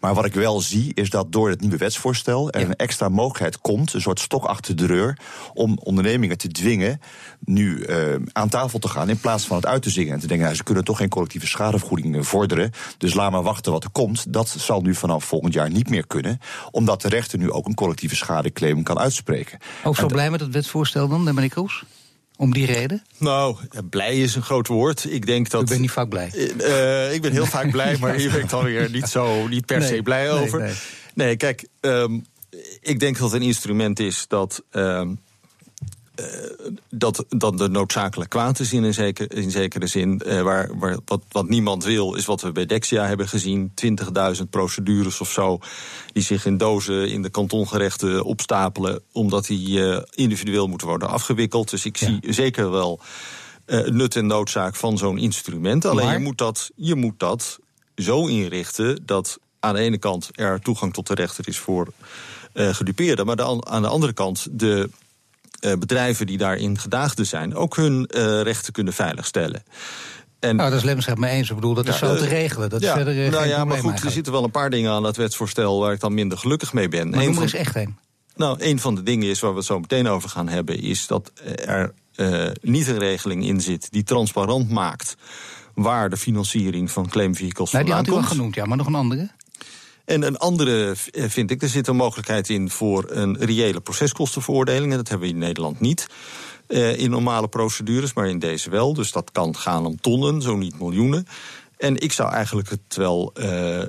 Maar 0.00 0.14
wat 0.14 0.24
ik 0.24 0.34
wel 0.34 0.60
zie, 0.60 0.94
is 0.94 1.10
dat 1.10 1.32
door 1.32 1.48
het 1.48 1.60
nieuwe 1.60 1.76
wetsvoorstel 1.76 2.50
er 2.50 2.60
Ja. 2.60 2.66
een 2.66 2.76
extra 2.76 3.08
mogelijkheid 3.08 3.58
komt, 3.60 3.92
een 3.94 4.00
soort 4.00 4.20
stok 4.20 4.44
achter 4.44 4.76
de 4.76 4.86
deur, 4.86 5.18
om 5.54 5.78
ondernemingen 5.82 6.38
te 6.38 6.48
dwingen 6.48 7.00
nu 7.44 7.82
eh, 7.82 7.96
aan 8.32 8.48
tafel 8.48 8.78
te 8.78 8.88
gaan 8.88 9.08
in 9.08 9.18
plaats 9.20 9.44
van 9.44 9.56
het 9.56 9.66
uit 9.66 9.82
te 9.82 9.90
zingen. 9.90 10.12
En 10.12 10.20
te 10.20 10.26
denken, 10.26 10.44
nou, 10.44 10.56
ze 10.56 10.62
kunnen 10.64 10.84
toch 10.84 10.96
geen 10.96 11.08
collectieve 11.08 11.46
schadevergoeding 11.46 12.16
eh, 12.16 12.22
vorderen. 12.22 12.70
Dus 12.98 13.14
laat 13.14 13.30
maar 13.30 13.42
wachten 13.42 13.72
wat 13.72 13.84
er 13.84 13.90
komt. 13.90 14.32
Dat 14.32 14.48
zal 14.58 14.80
nu 14.80 14.94
vanaf 14.94 15.24
volgend 15.24 15.54
jaar 15.54 15.70
niet 15.70 15.88
meer 15.90 16.06
kunnen, 16.06 16.29
omdat 16.70 17.02
de 17.02 17.08
rechter 17.08 17.38
nu 17.38 17.50
ook 17.50 17.66
een 17.66 17.74
collectieve 17.74 18.16
schadeclaim 18.16 18.82
kan 18.82 18.98
uitspreken. 18.98 19.58
Ook 19.84 19.96
zo 19.96 20.02
En 20.02 20.08
blij 20.08 20.30
met 20.30 20.40
het 20.40 20.52
wetsvoorstel 20.52 21.08
dan, 21.08 21.22
meneer 21.24 21.48
Kroes? 21.48 21.82
Om 22.36 22.52
die 22.52 22.66
reden? 22.66 23.02
Nou, 23.18 23.56
blij 23.90 24.16
is 24.18 24.34
een 24.34 24.42
groot 24.42 24.66
woord. 24.66 25.06
Ik 25.12 25.26
denk 25.26 25.50
dat. 25.50 25.62
Ik 25.62 25.68
ben 25.68 25.80
niet 25.80 25.90
vaak 25.90 26.08
blij. 26.08 26.30
Eh, 26.34 27.06
eh, 27.06 27.14
ik 27.14 27.22
ben 27.22 27.32
heel 27.32 27.46
vaak 27.46 27.70
blij, 27.70 27.96
maar 28.00 28.14
hier 28.14 28.30
ben 28.30 28.40
ik 28.40 28.48
dan 28.48 28.64
weer 28.64 28.90
niet, 28.90 29.08
zo, 29.08 29.48
niet 29.48 29.66
per 29.66 29.78
Nee, 29.78 29.88
se 29.88 30.02
blij 30.02 30.22
nee, 30.22 30.40
over. 30.42 30.60
nee. 30.60 30.74
Nee, 31.14 31.36
kijk, 31.36 31.66
ehm, 31.80 32.18
ik 32.80 33.00
denk 33.00 33.18
dat 33.18 33.30
het 33.32 33.40
een 33.40 33.46
instrument 33.46 33.98
is 34.00 34.24
dat. 34.28 34.62
ehm, 34.70 35.00
eh, 35.00 35.06
dat, 36.90 37.24
dat 37.28 37.58
de 37.58 37.68
noodzakelijk 37.68 38.30
kwaad 38.30 38.60
is 38.60 38.72
in, 38.72 38.82
een 38.82 38.94
zeker, 38.94 39.32
in 39.36 39.50
zekere 39.50 39.86
zin. 39.86 40.18
Eh, 40.20 40.42
waar, 40.42 40.78
waar, 40.78 40.96
wat, 41.04 41.22
wat 41.28 41.48
niemand 41.48 41.84
wil, 41.84 42.14
is 42.14 42.24
wat 42.24 42.40
we 42.42 42.52
bij 42.52 42.66
Dexia 42.66 43.06
hebben 43.06 43.28
gezien: 43.28 43.72
20.000 44.36 44.42
procedures 44.50 45.20
of 45.20 45.30
zo. 45.30 45.58
die 46.12 46.22
zich 46.22 46.46
in 46.46 46.56
dozen 46.56 47.08
in 47.10 47.22
de 47.22 47.30
kantongerechten 47.30 48.24
opstapelen. 48.24 49.00
omdat 49.12 49.46
die 49.46 49.88
eh, 49.90 50.02
individueel 50.10 50.66
moeten 50.68 50.86
worden 50.86 51.08
afgewikkeld. 51.08 51.70
Dus 51.70 51.84
ik 51.84 51.96
Ja. 51.96 52.06
zie 52.06 52.32
zeker 52.32 52.70
wel 52.70 53.00
eh, 53.64 53.80
nut 53.86 54.16
en 54.16 54.26
noodzaak 54.26 54.76
van 54.76 54.98
zo'n 54.98 55.18
instrument. 55.18 55.84
Alleen 55.84 56.04
Maar- 56.04 56.14
je, 56.18 56.24
moet 56.24 56.38
dat, 56.38 56.70
je 56.74 56.94
moet 56.94 57.18
dat 57.18 57.58
zo 57.96 58.26
inrichten 58.26 59.02
dat 59.06 59.38
aan 59.60 59.74
de 59.74 59.80
ene 59.80 59.98
kant 59.98 60.28
er 60.32 60.60
toegang 60.60 60.92
tot 60.92 61.06
de 61.06 61.14
rechter 61.14 61.48
is 61.48 61.58
voor 61.58 61.92
eh 62.52 62.74
gedupeerden, 62.74 63.26
maar 63.26 63.36
de 63.36 63.66
aan 63.66 63.82
de 63.82 63.88
andere 63.88 64.12
kant 64.12 64.46
de 64.50 64.90
eh, 65.60 65.72
bedrijven 65.78 66.26
die 66.26 66.38
daarin 66.38 66.78
gedaagden 66.78 67.26
zijn 67.26 67.54
ook 67.54 67.76
hun 67.76 68.06
eh, 68.06 68.40
rechten 68.42 68.72
kunnen 68.72 68.92
veiligstellen. 68.92 69.62
En 70.40 70.56
Nou, 70.56 70.70
dat 70.70 70.78
is 70.78 70.84
Lemstra 70.84 71.12
het 71.12 71.20
mee 71.20 71.30
eens. 71.32 71.48
Ik 71.48 71.54
bedoel, 71.54 71.74
dat 71.74 71.88
is 71.88 71.98
Ja, 71.98 72.06
zo 72.06 72.12
eh, 72.14 72.18
te 72.20 72.26
regelen. 72.28 72.70
Dat 72.70 72.82
is 72.82 72.88
verder 72.90 73.24
eh, 73.24 73.30
nou 73.30 73.42
geen 73.42 73.48
ja, 73.48 73.64
maar 73.64 73.78
goed, 73.78 74.04
er 74.04 74.10
zitten 74.10 74.32
wel 74.32 74.44
een 74.44 74.50
paar 74.50 74.70
dingen 74.70 74.90
aan 74.92 75.02
dat 75.02 75.16
wetsvoorstel 75.16 75.80
waar 75.80 75.92
ik 75.92 76.00
dan 76.00 76.14
minder 76.14 76.38
gelukkig 76.38 76.72
mee 76.72 76.88
ben. 76.88 77.10
Maar 77.10 77.18
Eén 77.20 77.24
noem 77.32 77.42
er 77.42 77.48
van- 77.48 77.58
echt 77.58 77.76
een. 77.76 77.96
nou, 78.36 78.56
een 78.60 78.78
van 78.80 78.94
de 78.94 79.02
dingen 79.02 79.28
is 79.28 79.40
waar 79.40 79.50
we 79.50 79.56
het 79.56 79.66
zo 79.66 79.80
meteen 79.80 80.08
over 80.08 80.28
gaan 80.28 80.48
hebben, 80.48 80.82
is 80.82 81.06
dat 81.06 81.32
er 81.64 81.92
eh, 82.14 82.46
niet 82.60 82.86
een 82.88 82.98
regeling 82.98 83.44
in 83.44 83.60
zit 83.60 83.88
die 83.90 84.02
transparant 84.02 84.70
maakt 84.70 85.16
waar 85.74 86.10
de 86.10 86.16
financiering 86.16 86.90
van 86.90 87.08
claimvehicles 87.08 87.70
Nou, 87.70 87.84
die 87.84 87.92
vandaan 87.94 87.96
had 87.96 88.06
u 88.06 88.10
al 88.10 88.16
komt. 88.28 88.38
genoemd, 88.38 88.54
ja, 88.54 88.64
maar 88.64 88.76
nog 88.76 88.86
een 88.86 88.94
andere. 88.94 89.30
En 90.04 90.22
een 90.22 90.36
andere 90.36 90.94
eh, 91.12 91.24
vind 91.28 91.50
ik, 91.50 91.62
er 91.62 91.68
zit 91.68 91.86
een 91.86 91.96
mogelijkheid 91.96 92.48
in 92.48 92.70
voor 92.70 93.04
een 93.08 93.36
reële 93.38 93.80
proceskostenveroordeling. 93.80 94.90
En 94.90 94.96
dat 94.96 95.08
hebben 95.08 95.28
we 95.28 95.34
in 95.34 95.40
Nederland 95.40 95.80
niet. 95.80 96.06
eh, 96.66 96.98
in 96.98 97.10
normale 97.10 97.48
procedures, 97.48 98.12
maar 98.12 98.28
in 98.28 98.38
deze 98.38 98.70
wel. 98.70 98.94
Dus 98.94 99.12
dat 99.12 99.32
kan 99.32 99.56
gaan 99.56 99.86
om 99.86 100.00
tonnen, 100.00 100.42
zo 100.42 100.56
niet 100.56 100.78
miljoenen. 100.78 101.26
En 101.76 102.00
ik 102.00 102.12
zou 102.12 102.32
eigenlijk 102.32 102.70
het 102.70 102.96
wel 102.96 103.32
eh, 103.34 103.82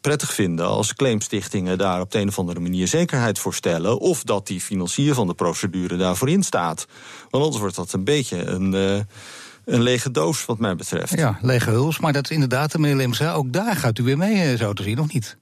prettig 0.00 0.34
vinden 0.34 0.66
als 0.66 0.94
claimstichtingen 0.94 1.78
daar 1.78 2.00
op 2.00 2.10
de 2.10 2.18
een 2.18 2.28
of 2.28 2.38
andere 2.38 2.60
manier 2.60 2.88
zekerheid 2.88 3.38
voor 3.38 3.54
stellen. 3.54 3.98
Of 3.98 4.22
dat 4.22 4.46
die 4.46 4.60
financier 4.60 5.14
van 5.14 5.26
de 5.26 5.34
procedure 5.34 5.96
daarvoor 5.96 6.28
in 6.28 6.42
staat. 6.42 6.86
Want 7.30 7.44
anders 7.44 7.62
wordt 7.62 7.76
dat 7.76 7.92
een 7.92 8.04
beetje 8.04 8.44
een, 8.44 9.06
een 9.64 9.82
lege 9.82 10.10
doos, 10.10 10.44
wat 10.44 10.58
mij 10.58 10.76
betreft. 10.76 11.16
Ja, 11.16 11.38
lege 11.40 11.70
huls. 11.70 11.98
Maar 11.98 12.12
dat 12.12 12.24
is 12.24 12.30
inderdaad, 12.30 12.78
meneer 12.78 12.96
Lemstra, 12.96 13.32
ook 13.32 13.52
daar 13.52 13.76
gaat 13.76 13.98
u 13.98 14.02
weer 14.02 14.18
mee, 14.18 14.42
eh, 14.42 14.58
zo 14.58 14.72
te 14.72 14.82
zien, 14.82 14.98
of 14.98 15.12
niet? 15.12 15.36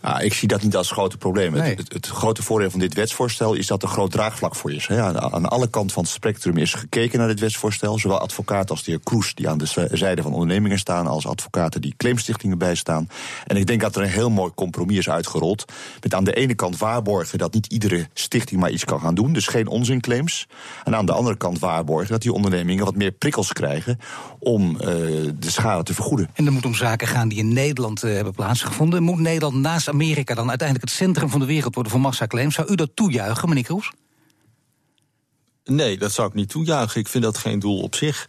Ah, 0.00 0.22
ik 0.22 0.34
zie 0.34 0.48
dat 0.48 0.62
niet 0.62 0.76
als 0.76 0.90
grote 0.90 1.16
probleem. 1.16 1.52
Nee. 1.52 1.70
Het, 1.70 1.78
het, 1.78 1.92
het 1.92 2.06
grote 2.06 2.42
voordeel 2.42 2.70
van 2.70 2.80
dit 2.80 2.94
wetsvoorstel 2.94 3.54
is 3.54 3.66
dat 3.66 3.82
er 3.82 3.88
groot 3.88 4.10
draagvlak 4.10 4.54
voor 4.54 4.72
is. 4.72 4.90
Aan, 4.90 5.20
aan 5.20 5.48
alle 5.48 5.68
kanten 5.68 5.94
van 5.94 6.02
het 6.02 6.12
spectrum 6.12 6.56
is 6.56 6.74
gekeken 6.74 7.18
naar 7.18 7.28
dit 7.28 7.40
wetsvoorstel. 7.40 7.98
Zowel 7.98 8.18
advocaten 8.18 8.68
als 8.68 8.84
de 8.84 8.90
heer 8.90 9.00
Kroes, 9.02 9.34
die 9.34 9.48
aan 9.48 9.58
de 9.58 9.88
zijde 9.92 10.22
van 10.22 10.32
ondernemingen 10.32 10.78
staan, 10.78 11.06
als 11.06 11.26
advocaten 11.26 11.80
die 11.80 11.94
claimstichtingen 11.96 12.58
bijstaan. 12.58 13.08
En 13.46 13.56
ik 13.56 13.66
denk 13.66 13.80
dat 13.80 13.96
er 13.96 14.02
een 14.02 14.08
heel 14.08 14.30
mooi 14.30 14.52
compromis 14.54 14.98
is 14.98 15.08
uitgerold. 15.08 15.64
Met 16.00 16.14
aan 16.14 16.24
de 16.24 16.34
ene 16.34 16.54
kant 16.54 16.78
waarborgen 16.78 17.38
dat 17.38 17.54
niet 17.54 17.66
iedere 17.66 18.08
stichting 18.14 18.60
maar 18.60 18.70
iets 18.70 18.84
kan 18.84 19.00
gaan 19.00 19.14
doen. 19.14 19.32
Dus 19.32 19.46
geen 19.46 19.68
onzinclaims. 19.68 20.46
En 20.84 20.96
aan 20.96 21.06
de 21.06 21.12
andere 21.12 21.36
kant 21.36 21.58
waarborgen 21.58 22.10
dat 22.10 22.22
die 22.22 22.32
ondernemingen 22.32 22.84
wat 22.84 22.96
meer 22.96 23.12
prikkels 23.12 23.52
krijgen 23.52 23.98
om 24.38 24.80
eh, 24.80 24.86
de 25.38 25.50
schade 25.50 25.82
te 25.82 25.94
vergoeden. 25.94 26.28
En 26.34 26.46
er 26.46 26.52
moet 26.52 26.66
om 26.66 26.74
zaken 26.74 27.08
gaan 27.08 27.28
die 27.28 27.38
in 27.38 27.52
Nederland 27.52 28.02
eh, 28.02 28.12
hebben 28.14 28.32
plaatsgevonden. 28.32 29.02
Moet 29.02 29.18
Nederland 29.18 29.53
naast 29.60 29.88
Amerika 29.88 30.34
dan 30.34 30.48
uiteindelijk 30.48 30.88
het 30.88 30.98
centrum 30.98 31.28
van 31.28 31.40
de 31.40 31.46
wereld 31.46 31.74
worden 31.74 31.92
voor 31.92 32.00
massaclaims? 32.00 32.54
Zou 32.54 32.72
u 32.72 32.74
dat 32.74 32.90
toejuichen, 32.94 33.48
meneer 33.48 33.64
Kroes? 33.64 33.92
Nee, 35.64 35.98
dat 35.98 36.12
zou 36.12 36.28
ik 36.28 36.34
niet 36.34 36.48
toejuichen. 36.48 37.00
Ik 37.00 37.08
vind 37.08 37.24
dat 37.24 37.38
geen 37.38 37.58
doel 37.58 37.80
op 37.80 37.94
zich. 37.94 38.28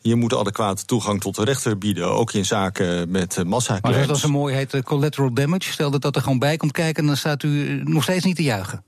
Je 0.00 0.14
moet 0.14 0.34
adequate 0.34 0.84
toegang 0.84 1.20
tot 1.20 1.34
de 1.34 1.44
rechter 1.44 1.78
bieden, 1.78 2.08
ook 2.08 2.32
in 2.32 2.44
zaken 2.44 3.10
met 3.10 3.30
eh, 3.30 3.36
Maar 3.36 3.46
massaclaims. 3.46 4.04
zoals 4.04 4.20
dat 4.20 4.30
zo 4.30 4.36
mooi 4.36 4.54
heet, 4.54 4.74
eh, 4.74 4.82
collateral 4.82 5.34
damage. 5.34 5.72
Stel 5.72 5.90
dat 5.90 6.02
dat 6.02 6.16
er 6.16 6.22
gewoon 6.22 6.38
bij 6.38 6.56
komt 6.56 6.72
kijken, 6.72 7.06
dan 7.06 7.16
staat 7.16 7.42
u 7.42 7.68
eh, 7.68 7.84
nog 7.84 8.02
steeds 8.02 8.24
niet 8.24 8.36
te 8.36 8.42
juichen. 8.42 8.84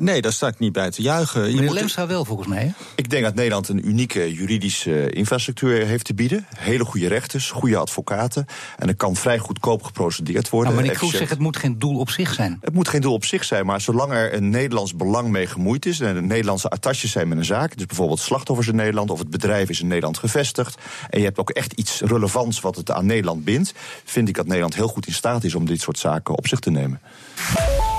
Nee, 0.00 0.20
daar 0.20 0.32
sta 0.32 0.46
ik 0.46 0.58
niet 0.58 0.72
bij 0.72 0.90
te 0.90 1.02
juichen. 1.02 1.40
Meneer 1.40 1.62
moet... 1.62 1.74
Lemstra 1.74 2.06
wel 2.06 2.24
volgens 2.24 2.48
mij. 2.48 2.62
Hè? 2.62 2.70
Ik 2.94 3.10
denk 3.10 3.24
dat 3.24 3.34
Nederland 3.34 3.68
een 3.68 3.88
unieke 3.88 4.34
juridische 4.34 5.10
infrastructuur 5.10 5.86
heeft 5.86 6.04
te 6.04 6.14
bieden. 6.14 6.46
Hele 6.56 6.84
goede 6.84 7.08
rechters, 7.08 7.50
goede 7.50 7.76
advocaten. 7.76 8.46
En 8.78 8.88
er 8.88 8.96
kan 8.96 9.16
vrij 9.16 9.38
goedkoop 9.38 9.82
geprocedeerd 9.82 10.48
worden. 10.48 10.72
Nou, 10.72 10.82
meneer 10.82 10.98
Kroes 10.98 11.16
zegt 11.16 11.30
het 11.30 11.38
moet 11.38 11.56
geen 11.56 11.78
doel 11.78 11.98
op 11.98 12.10
zich 12.10 12.34
zijn. 12.34 12.58
Het 12.60 12.74
moet 12.74 12.88
geen 12.88 13.00
doel 13.00 13.12
op 13.12 13.24
zich 13.24 13.44
zijn, 13.44 13.66
maar 13.66 13.80
zolang 13.80 14.12
er 14.12 14.34
een 14.34 14.50
Nederlands 14.50 14.96
belang 14.96 15.28
mee 15.28 15.46
gemoeid 15.46 15.86
is... 15.86 16.00
en 16.00 16.14
de 16.14 16.22
Nederlandse 16.22 16.68
attaches 16.68 17.10
zijn 17.10 17.28
met 17.28 17.38
een 17.38 17.44
zaak... 17.44 17.76
dus 17.76 17.86
bijvoorbeeld 17.86 18.20
slachtoffers 18.20 18.68
in 18.68 18.76
Nederland 18.76 19.10
of 19.10 19.18
het 19.18 19.30
bedrijf 19.30 19.68
is 19.68 19.80
in 19.80 19.86
Nederland 19.86 20.18
gevestigd... 20.18 20.78
en 21.10 21.18
je 21.18 21.24
hebt 21.24 21.38
ook 21.38 21.50
echt 21.50 21.72
iets 21.72 22.00
relevants 22.00 22.60
wat 22.60 22.76
het 22.76 22.90
aan 22.90 23.06
Nederland 23.06 23.44
bindt... 23.44 23.72
vind 24.04 24.28
ik 24.28 24.34
dat 24.34 24.46
Nederland 24.46 24.74
heel 24.74 24.88
goed 24.88 25.06
in 25.06 25.12
staat 25.12 25.44
is 25.44 25.54
om 25.54 25.66
dit 25.66 25.80
soort 25.80 25.98
zaken 25.98 26.36
op 26.36 26.46
zich 26.46 26.58
te 26.58 26.70
nemen. 26.70 27.00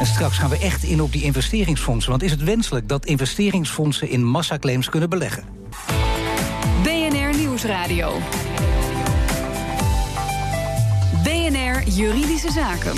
En 0.01 0.07
straks 0.07 0.37
gaan 0.37 0.49
we 0.49 0.57
echt 0.57 0.83
in 0.83 1.01
op 1.01 1.11
die 1.11 1.23
investeringsfondsen. 1.23 2.09
Want 2.09 2.23
is 2.23 2.31
het 2.31 2.43
wenselijk 2.43 2.87
dat 2.87 3.05
investeringsfondsen 3.05 4.09
in 4.09 4.23
massaclaims 4.23 4.89
kunnen 4.89 5.09
beleggen? 5.09 5.43
BNR 6.83 7.37
Nieuwsradio. 7.37 8.17
BNR 11.23 11.87
Juridische 11.87 12.51
Zaken. 12.51 12.93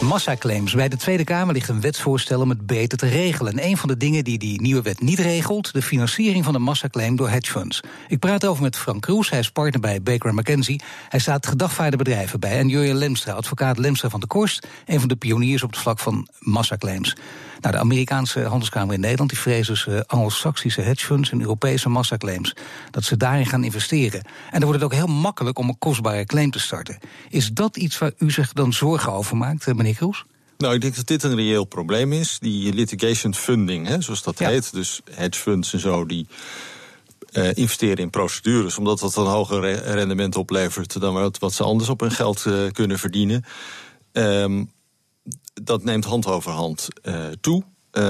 Massaclaims. 0.00 0.74
Bij 0.74 0.88
de 0.88 0.96
Tweede 0.96 1.24
Kamer 1.24 1.54
ligt 1.54 1.68
een 1.68 1.80
wetsvoorstel 1.80 2.40
om 2.40 2.48
het 2.48 2.66
beter 2.66 2.98
te 2.98 3.06
regelen. 3.06 3.52
En 3.52 3.64
een 3.64 3.76
van 3.76 3.88
de 3.88 3.96
dingen 3.96 4.24
die 4.24 4.38
die 4.38 4.60
nieuwe 4.60 4.82
wet 4.82 5.00
niet 5.00 5.18
regelt... 5.18 5.72
de 5.72 5.82
financiering 5.82 6.44
van 6.44 6.54
een 6.54 6.62
massaclaim 6.62 7.16
door 7.16 7.28
hedgefunds. 7.28 7.80
Ik 8.08 8.18
praat 8.18 8.46
over 8.46 8.62
met 8.62 8.76
Frank 8.76 9.02
Kroes, 9.02 9.30
hij 9.30 9.38
is 9.38 9.50
partner 9.50 9.80
bij 9.80 10.02
Baker 10.02 10.34
McKenzie. 10.34 10.82
Hij 11.08 11.20
staat 11.20 11.46
gedagvaarde 11.46 11.96
bedrijven 11.96 12.40
bij. 12.40 12.58
En 12.58 12.68
Jurjen 12.68 12.96
Lemstra, 12.96 13.32
advocaat 13.32 13.78
Lemstra 13.78 14.08
van 14.08 14.20
de 14.20 14.26
Korst... 14.26 14.66
een 14.86 15.00
van 15.00 15.08
de 15.08 15.16
pioniers 15.16 15.62
op 15.62 15.70
het 15.70 15.78
vlak 15.78 15.98
van 15.98 16.28
massaclaims. 16.38 17.16
Nou, 17.60 17.74
de 17.74 17.80
Amerikaanse 17.80 18.40
handelskamer 18.40 18.94
in 18.94 19.00
Nederland 19.00 19.30
die 19.30 19.38
vrezen 19.38 19.74
dus 19.74 19.86
uh, 19.86 20.00
Anglo-Saxische 20.06 20.80
hedgefunds 20.80 21.30
en 21.30 21.40
Europese 21.40 21.88
massaclaims. 21.88 22.56
Dat 22.90 23.04
ze 23.04 23.16
daarin 23.16 23.46
gaan 23.46 23.64
investeren. 23.64 24.20
En 24.24 24.60
dan 24.60 24.62
wordt 24.62 24.74
het 24.74 24.84
ook 24.84 24.94
heel 24.94 25.14
makkelijk 25.14 25.58
om 25.58 25.68
een 25.68 25.78
kostbare 25.78 26.24
claim 26.24 26.50
te 26.50 26.58
starten. 26.58 26.98
Is 27.28 27.52
dat 27.52 27.76
iets 27.76 27.98
waar 27.98 28.12
u 28.18 28.30
zich 28.30 28.52
dan 28.52 28.72
zorgen 28.72 29.12
over 29.12 29.36
maakt, 29.36 29.66
eh, 29.66 29.74
meneer 29.74 29.94
Kroes? 29.94 30.24
Nou, 30.58 30.74
ik 30.74 30.80
denk 30.80 30.96
dat 30.96 31.06
dit 31.06 31.22
een 31.22 31.34
reëel 31.34 31.64
probleem 31.64 32.12
is. 32.12 32.38
Die 32.38 32.72
litigation 32.72 33.34
funding, 33.34 33.86
hè, 33.86 34.00
zoals 34.00 34.22
dat 34.22 34.38
heet. 34.38 34.72
Dus 34.72 35.00
hedgefunds 35.10 35.72
en 35.72 35.80
zo 35.80 36.06
die. 36.06 36.26
Uh, 37.32 37.54
investeren 37.54 37.96
in 37.96 38.10
procedures, 38.10 38.78
omdat 38.78 38.98
dat 38.98 39.16
een 39.16 39.24
hoger 39.24 39.60
rendement 39.94 40.36
oplevert 40.36 41.00
dan 41.00 41.14
wat, 41.14 41.38
wat 41.38 41.52
ze 41.52 41.62
anders 41.62 41.88
op 41.88 42.00
hun 42.00 42.10
geld 42.10 42.44
uh, 42.46 42.70
kunnen 42.70 42.98
verdienen. 42.98 43.44
Um, 44.12 44.70
dat 45.62 45.84
neemt 45.84 46.04
hand 46.04 46.26
over 46.26 46.50
hand 46.50 46.88
uh, 47.02 47.14
toe. 47.40 47.62
Uh, 47.92 48.04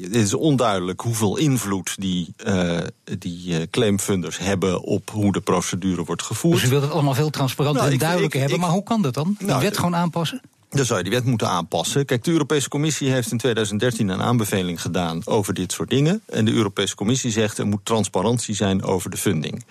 het 0.00 0.14
is 0.14 0.34
onduidelijk 0.34 1.00
hoeveel 1.00 1.36
invloed 1.36 1.94
die, 1.98 2.34
uh, 2.46 2.78
die 3.18 3.70
claimfunders 3.70 4.38
hebben 4.38 4.82
op 4.82 5.10
hoe 5.10 5.32
de 5.32 5.40
procedure 5.40 6.04
wordt 6.04 6.22
gevoerd. 6.22 6.54
Dus 6.54 6.64
u 6.64 6.68
wilt 6.68 6.82
het 6.82 6.92
allemaal 6.92 7.14
veel 7.14 7.30
transparanter 7.30 7.82
nou, 7.82 7.92
en 7.92 7.98
duidelijker 7.98 8.40
hebben, 8.40 8.60
maar 8.60 8.70
hoe 8.70 8.82
kan 8.82 9.02
dat 9.02 9.14
dan? 9.14 9.36
De 9.38 9.44
nou, 9.44 9.62
wet 9.62 9.76
gewoon 9.76 9.96
aanpassen? 9.96 10.40
Dan 10.74 10.84
zou 10.84 10.98
je 10.98 11.04
die 11.04 11.14
wet 11.14 11.24
moeten 11.24 11.48
aanpassen. 11.48 12.04
Kijk, 12.04 12.24
de 12.24 12.30
Europese 12.30 12.68
Commissie 12.68 13.10
heeft 13.10 13.32
in 13.32 13.38
2013 13.38 14.08
een 14.08 14.22
aanbeveling 14.22 14.80
gedaan 14.80 15.22
over 15.24 15.54
dit 15.54 15.72
soort 15.72 15.90
dingen. 15.90 16.22
En 16.26 16.44
de 16.44 16.52
Europese 16.52 16.94
Commissie 16.94 17.30
zegt 17.30 17.58
er 17.58 17.66
moet 17.66 17.84
transparantie 17.84 18.54
zijn 18.54 18.82
over 18.82 19.10
de 19.10 19.16
funding. 19.16 19.64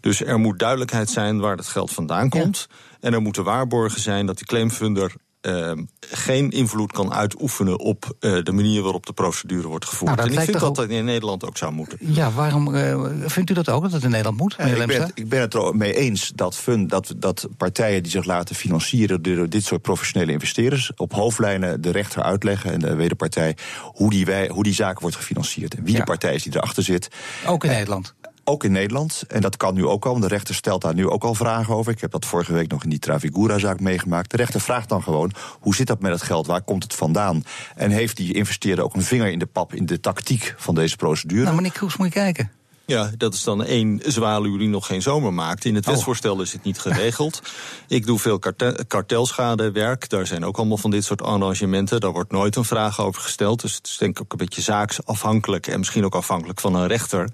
Dus 0.00 0.20
er 0.20 0.38
moet 0.38 0.58
duidelijkheid 0.58 1.10
zijn 1.10 1.40
waar 1.40 1.56
het 1.56 1.66
geld 1.66 1.92
vandaan 1.92 2.28
komt. 2.28 2.68
En 3.00 3.12
er 3.12 3.22
moeten 3.22 3.44
waarborgen 3.44 4.00
zijn 4.00 4.26
dat 4.26 4.36
die 4.36 4.46
claimfunder 4.46 5.14
uh, 5.46 5.72
geen 6.00 6.50
invloed 6.50 6.92
kan 6.92 7.12
uitoefenen 7.12 7.78
op 7.78 8.16
uh, 8.20 8.42
de 8.42 8.52
manier 8.52 8.82
waarop 8.82 9.06
de 9.06 9.12
procedure 9.12 9.68
wordt 9.68 9.84
gevoerd. 9.84 10.16
Nou, 10.16 10.28
en 10.28 10.34
ik 10.34 10.40
vind 10.40 10.60
dat 10.60 10.76
dat 10.76 10.88
in 10.88 11.04
Nederland 11.04 11.46
ook 11.46 11.56
zou 11.56 11.72
moeten. 11.72 11.98
Ja, 12.00 12.32
waarom 12.32 12.74
uh, 12.74 13.04
vindt 13.26 13.50
u 13.50 13.54
dat 13.54 13.68
ook, 13.68 13.82
dat 13.82 13.92
het 13.92 14.02
in 14.02 14.10
Nederland 14.10 14.36
moet? 14.36 14.54
Ja, 14.58 14.64
ik, 14.64 14.86
ben 14.86 15.02
het, 15.02 15.10
ik 15.14 15.28
ben 15.28 15.40
het 15.40 15.54
er 15.54 15.76
mee 15.76 15.94
eens 15.94 16.32
dat, 16.34 16.56
fund, 16.56 16.90
dat, 16.90 17.14
dat 17.16 17.48
partijen 17.56 18.02
die 18.02 18.12
zich 18.12 18.24
laten 18.24 18.54
financieren 18.54 19.22
door 19.22 19.48
dit 19.48 19.64
soort 19.64 19.82
professionele 19.82 20.32
investeerders 20.32 20.92
op 20.96 21.12
hoofdlijnen 21.12 21.80
de 21.80 21.90
rechter 21.90 22.22
uitleggen 22.22 22.72
en 22.72 22.80
de 22.80 22.94
wederpartij 22.94 23.56
hoe 23.82 24.10
die, 24.10 24.24
wij, 24.24 24.48
hoe 24.48 24.62
die 24.62 24.74
zaak 24.74 25.00
wordt 25.00 25.16
gefinancierd. 25.16 25.74
En 25.74 25.84
wie 25.84 25.92
ja. 25.92 25.98
de 25.98 26.04
partij 26.04 26.34
is 26.34 26.42
die 26.42 26.56
erachter 26.56 26.82
zit. 26.82 27.08
Ook 27.46 27.64
in 27.64 27.70
Nederland? 27.70 28.14
Ook 28.44 28.64
in 28.64 28.72
Nederland. 28.72 29.24
En 29.28 29.40
dat 29.40 29.56
kan 29.56 29.74
nu 29.74 29.86
ook 29.86 30.06
al. 30.06 30.20
De 30.20 30.26
rechter 30.26 30.54
stelt 30.54 30.82
daar 30.82 30.94
nu 30.94 31.08
ook 31.08 31.24
al 31.24 31.34
vragen 31.34 31.74
over. 31.74 31.92
Ik 31.92 32.00
heb 32.00 32.10
dat 32.10 32.24
vorige 32.24 32.52
week 32.52 32.70
nog 32.70 32.84
in 32.84 32.90
die 32.90 32.98
Travigura-zaak 32.98 33.80
meegemaakt. 33.80 34.30
De 34.30 34.36
rechter 34.36 34.60
vraagt 34.60 34.88
dan 34.88 35.02
gewoon: 35.02 35.32
hoe 35.60 35.74
zit 35.74 35.86
dat 35.86 36.00
met 36.00 36.12
het 36.12 36.22
geld? 36.22 36.46
Waar 36.46 36.62
komt 36.62 36.82
het 36.82 36.94
vandaan? 36.94 37.44
En 37.74 37.90
heeft 37.90 38.16
die 38.16 38.34
investeerder 38.34 38.84
ook 38.84 38.94
een 38.94 39.02
vinger 39.02 39.30
in 39.30 39.38
de 39.38 39.46
pap 39.46 39.74
in 39.74 39.86
de 39.86 40.00
tactiek 40.00 40.54
van 40.56 40.74
deze 40.74 40.96
procedure? 40.96 41.42
Nou, 41.42 41.56
meneer 41.56 41.72
Kroes, 41.72 41.96
moet 41.96 42.06
je 42.06 42.12
kijken. 42.12 42.50
Ja, 42.86 43.10
dat 43.16 43.34
is 43.34 43.42
dan 43.42 43.64
één 43.64 44.00
zwaluw 44.06 44.56
die 44.56 44.68
nog 44.68 44.86
geen 44.86 45.02
zomer 45.02 45.32
maakt. 45.32 45.64
In 45.64 45.74
het 45.74 45.86
oh. 45.86 45.92
wetsvoorstel 45.92 46.40
is 46.40 46.52
het 46.52 46.64
niet 46.64 46.78
geregeld. 46.78 47.42
Ik 47.88 48.06
doe 48.06 48.18
veel 48.18 48.38
kartelschadewerk. 48.86 50.08
Daar 50.08 50.26
zijn 50.26 50.44
ook 50.44 50.56
allemaal 50.56 50.76
van 50.76 50.90
dit 50.90 51.04
soort 51.04 51.22
arrangementen. 51.22 52.00
Daar 52.00 52.12
wordt 52.12 52.32
nooit 52.32 52.56
een 52.56 52.64
vraag 52.64 53.00
over 53.00 53.22
gesteld. 53.22 53.60
Dus 53.60 53.74
het 53.74 53.86
is 53.86 53.96
denk 53.96 54.16
ik 54.16 54.22
ook 54.22 54.32
een 54.32 54.38
beetje 54.38 54.62
zaaksafhankelijk. 54.62 55.66
En 55.66 55.78
misschien 55.78 56.04
ook 56.04 56.14
afhankelijk 56.14 56.60
van 56.60 56.74
een 56.74 56.86
rechter. 56.86 57.28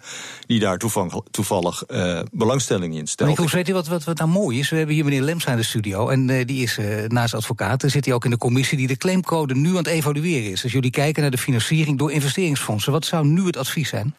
die 0.46 0.60
daar 0.60 0.78
toevallig, 1.30 1.82
uh, 1.88 2.20
belangstelling 2.32 2.96
in 2.96 3.06
stelt. 3.06 3.38
Meneer 3.38 3.54
weet 3.54 3.66
je 3.66 3.72
wat, 3.72 3.88
wat, 3.88 4.04
wat 4.04 4.18
nou 4.18 4.30
mooi 4.30 4.58
is? 4.58 4.70
We 4.70 4.76
hebben 4.76 4.94
hier 4.94 5.04
meneer 5.04 5.22
Lems 5.22 5.44
in 5.44 5.56
de 5.56 5.62
studio. 5.62 6.08
En 6.08 6.28
uh, 6.28 6.46
die 6.46 6.62
is 6.62 6.78
uh, 6.78 7.06
naast 7.06 7.34
advocaat. 7.34 7.80
Dan 7.80 7.90
zit 7.90 8.04
hij 8.04 8.14
ook 8.14 8.24
in 8.24 8.30
de 8.30 8.38
commissie 8.38 8.76
die 8.76 8.86
de 8.86 8.96
claimcode 8.96 9.54
nu 9.54 9.68
aan 9.70 9.76
het 9.76 9.86
evalueren 9.86 10.50
is. 10.50 10.60
Dus 10.60 10.72
jullie 10.72 10.90
kijken 10.90 11.22
naar 11.22 11.30
de 11.30 11.38
financiering 11.38 11.98
door 11.98 12.12
investeringsfondsen. 12.12 12.92
Wat 12.92 13.04
zou 13.04 13.26
nu 13.26 13.46
het 13.46 13.56
advies 13.56 13.88
zijn? 13.88 14.14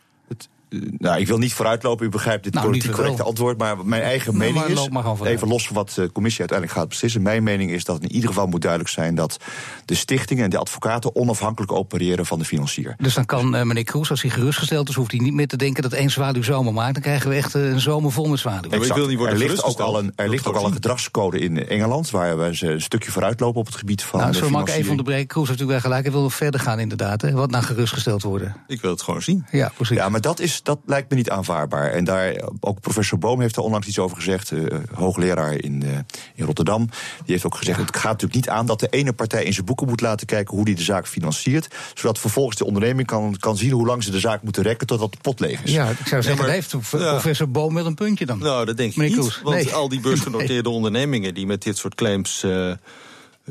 Nou, 0.98 1.20
ik 1.20 1.28
wil 1.28 1.38
niet 1.38 1.54
vooruitlopen, 1.54 2.06
u 2.06 2.10
begrijpt 2.10 2.44
dit 2.44 2.54
nou, 2.54 2.66
politiek 2.66 2.92
correcte 2.92 3.24
antwoord. 3.24 3.58
Maar 3.58 3.86
mijn 3.86 4.01
eigen 4.01 4.38
nou, 4.38 4.54
mening 4.54 4.66
is, 4.66 4.88
even 5.24 5.48
los 5.48 5.68
van 5.68 5.75
wat 5.75 5.92
de 5.96 6.12
commissie 6.12 6.40
uiteindelijk 6.40 6.80
gaat 6.80 6.90
beslissen. 6.90 7.22
Mijn 7.22 7.44
mening 7.44 7.72
is 7.72 7.84
dat 7.84 8.01
in 8.01 8.12
ieder 8.12 8.30
geval 8.30 8.48
moet 8.48 8.62
duidelijk 8.62 8.92
zijn 8.92 9.16
dat 9.16 9.38
de 9.86 9.96
stichtingen 9.96 10.44
en 10.44 10.50
de 10.50 10.58
advocaten 10.58 11.16
onafhankelijk 11.16 11.72
opereren 11.72 12.25
van 12.25 12.40
de 12.40 12.46
financier. 12.46 12.96
Dus 12.98 13.13
dan 13.13 13.25
kan 13.25 13.56
uh, 13.56 13.62
meneer 13.62 13.84
Kroes, 13.84 14.10
als 14.10 14.22
hij 14.22 14.32
gerustgesteld 14.32 14.90
is, 14.90 14.96
hoeft 14.96 15.12
hij 15.12 15.20
niet 15.20 15.34
meer 15.34 15.48
te 15.48 15.58
denken 15.58 15.84
dat 15.84 15.94
één 15.94 16.10
zwaluw 16.10 16.44
zomer 16.44 16.74
maakt. 16.74 16.94
Dan 16.94 17.04
krijgen 17.04 17.30
we 17.30 17.36
echt 17.36 17.54
een 17.54 17.80
zomer 17.80 18.12
vol 18.12 18.28
met 18.28 18.40
zwaluwen. 18.40 18.82
Ik 18.82 18.94
wil 18.94 19.08
niet 19.08 19.18
worden 19.18 19.42
er 19.42 19.48
ligt 19.48 19.63
ook 19.63 19.80
al 19.80 20.00
een, 20.00 20.12
er 20.16 20.30
ligt 20.30 20.48
ook 20.48 20.56
al 20.56 20.66
een 20.66 20.74
gedragscode 20.74 21.40
in 21.40 21.68
Engeland, 21.68 22.10
waar 22.10 22.38
we 22.38 22.58
een 22.60 22.82
stukje 22.82 23.12
vooruitlopen 23.12 23.60
op 23.60 23.66
het 23.66 23.75
gebied 23.75 24.04
van. 24.04 24.20
Nou, 24.20 24.34
zo 24.34 24.50
mag 24.50 24.62
ik 24.62 24.75
even 24.75 24.90
onderbreken. 24.90 25.28
Kroes 25.28 25.48
heeft 25.48 25.60
natuurlijk 25.60 25.82
wel 25.82 25.92
gelijk. 25.92 26.04
Hij 26.04 26.13
wil 26.13 26.22
nog 26.22 26.36
verder 26.36 26.60
gaan, 26.60 26.80
inderdaad. 26.80 27.22
Hè. 27.22 27.32
Wat 27.32 27.51
nou 27.51 27.63
gerustgesteld 27.63 28.24
worden. 28.24 28.56
Ik 28.68 28.82
wil 28.82 28.92
het 28.92 29.01
gewoon 29.01 29.22
zien. 29.22 29.46
Ja, 29.51 29.72
precies. 29.75 29.98
Ja, 29.98 30.10
maar 30.10 30.22
dat, 30.22 30.40
is, 30.40 30.61
dat 30.63 30.80
lijkt 30.86 31.10
me 31.10 31.15
niet 31.15 31.30
aan 31.30 31.39
aanvaardbaar. 31.41 31.91
En 31.91 32.03
daar, 32.03 32.41
ook 32.60 32.80
professor 32.80 33.18
Boom 33.18 33.41
heeft 33.41 33.56
er 33.56 33.62
onlangs 33.62 33.88
iets 33.88 34.00
over 34.00 34.18
gezegd, 34.18 34.51
uh, 34.51 34.65
hoogleraar 34.94 35.53
in, 35.53 35.84
uh, 35.84 35.89
in 36.36 36.46
Rotterdam. 36.46 36.86
Die 36.86 37.25
heeft 37.25 37.46
ook 37.46 37.56
gezegd: 37.56 37.80
het 37.80 37.96
gaat 37.96 38.12
natuurlijk 38.12 38.34
niet 38.34 38.50
aan 38.50 38.65
dat 38.65 38.80
de 38.80 38.88
ene 38.89 39.13
partij 39.13 39.44
in 39.44 39.53
zijn 39.53 39.65
boeken 39.65 39.88
moet 39.88 40.01
laten 40.01 40.27
kijken 40.27 40.56
hoe 40.56 40.65
die 40.65 40.75
de 40.75 40.84
zaak 40.84 41.08
financiert. 41.08 41.68
Zodat 41.94 42.20
vervolgens 42.20 42.58
de 42.58 42.65
onderneming 42.65 43.08
kan, 43.08 43.36
kan 43.39 43.58
zien 43.58 43.72
hoe 43.72 43.86
lang 43.86 44.03
ze 44.03 44.12
de 44.12 44.20
zaak 44.20 44.41
moeten 44.44 44.63
rekken 44.63 44.88
totdat 44.88 45.12
de 45.12 45.18
pot 45.22 45.39
leeg 45.39 45.63
is. 45.63 45.72
Ja, 45.72 45.89
ik 45.89 46.08
zou 46.08 46.22
zeggen, 46.22 46.46
ja, 46.46 46.51
heeft 46.51 46.75
professor 46.89 47.50
Boom 47.50 47.74
wel 47.74 47.86
een 47.86 47.96
puntje 47.96 48.25
dan. 48.25 48.39
Nou, 48.39 48.65
dat 48.65 48.77
denk 48.77 48.91
ik 48.91 48.98
niet. 48.98 49.41
Want 49.44 49.74
al 49.74 49.89
die 49.89 50.00
beursgenoteerde 50.00 50.70
ondernemingen 50.80 51.34
die 51.34 51.46
met 51.46 51.63
dit 51.63 51.77
soort 51.77 51.96
claims. 51.96 52.44
Uh, 52.44 52.74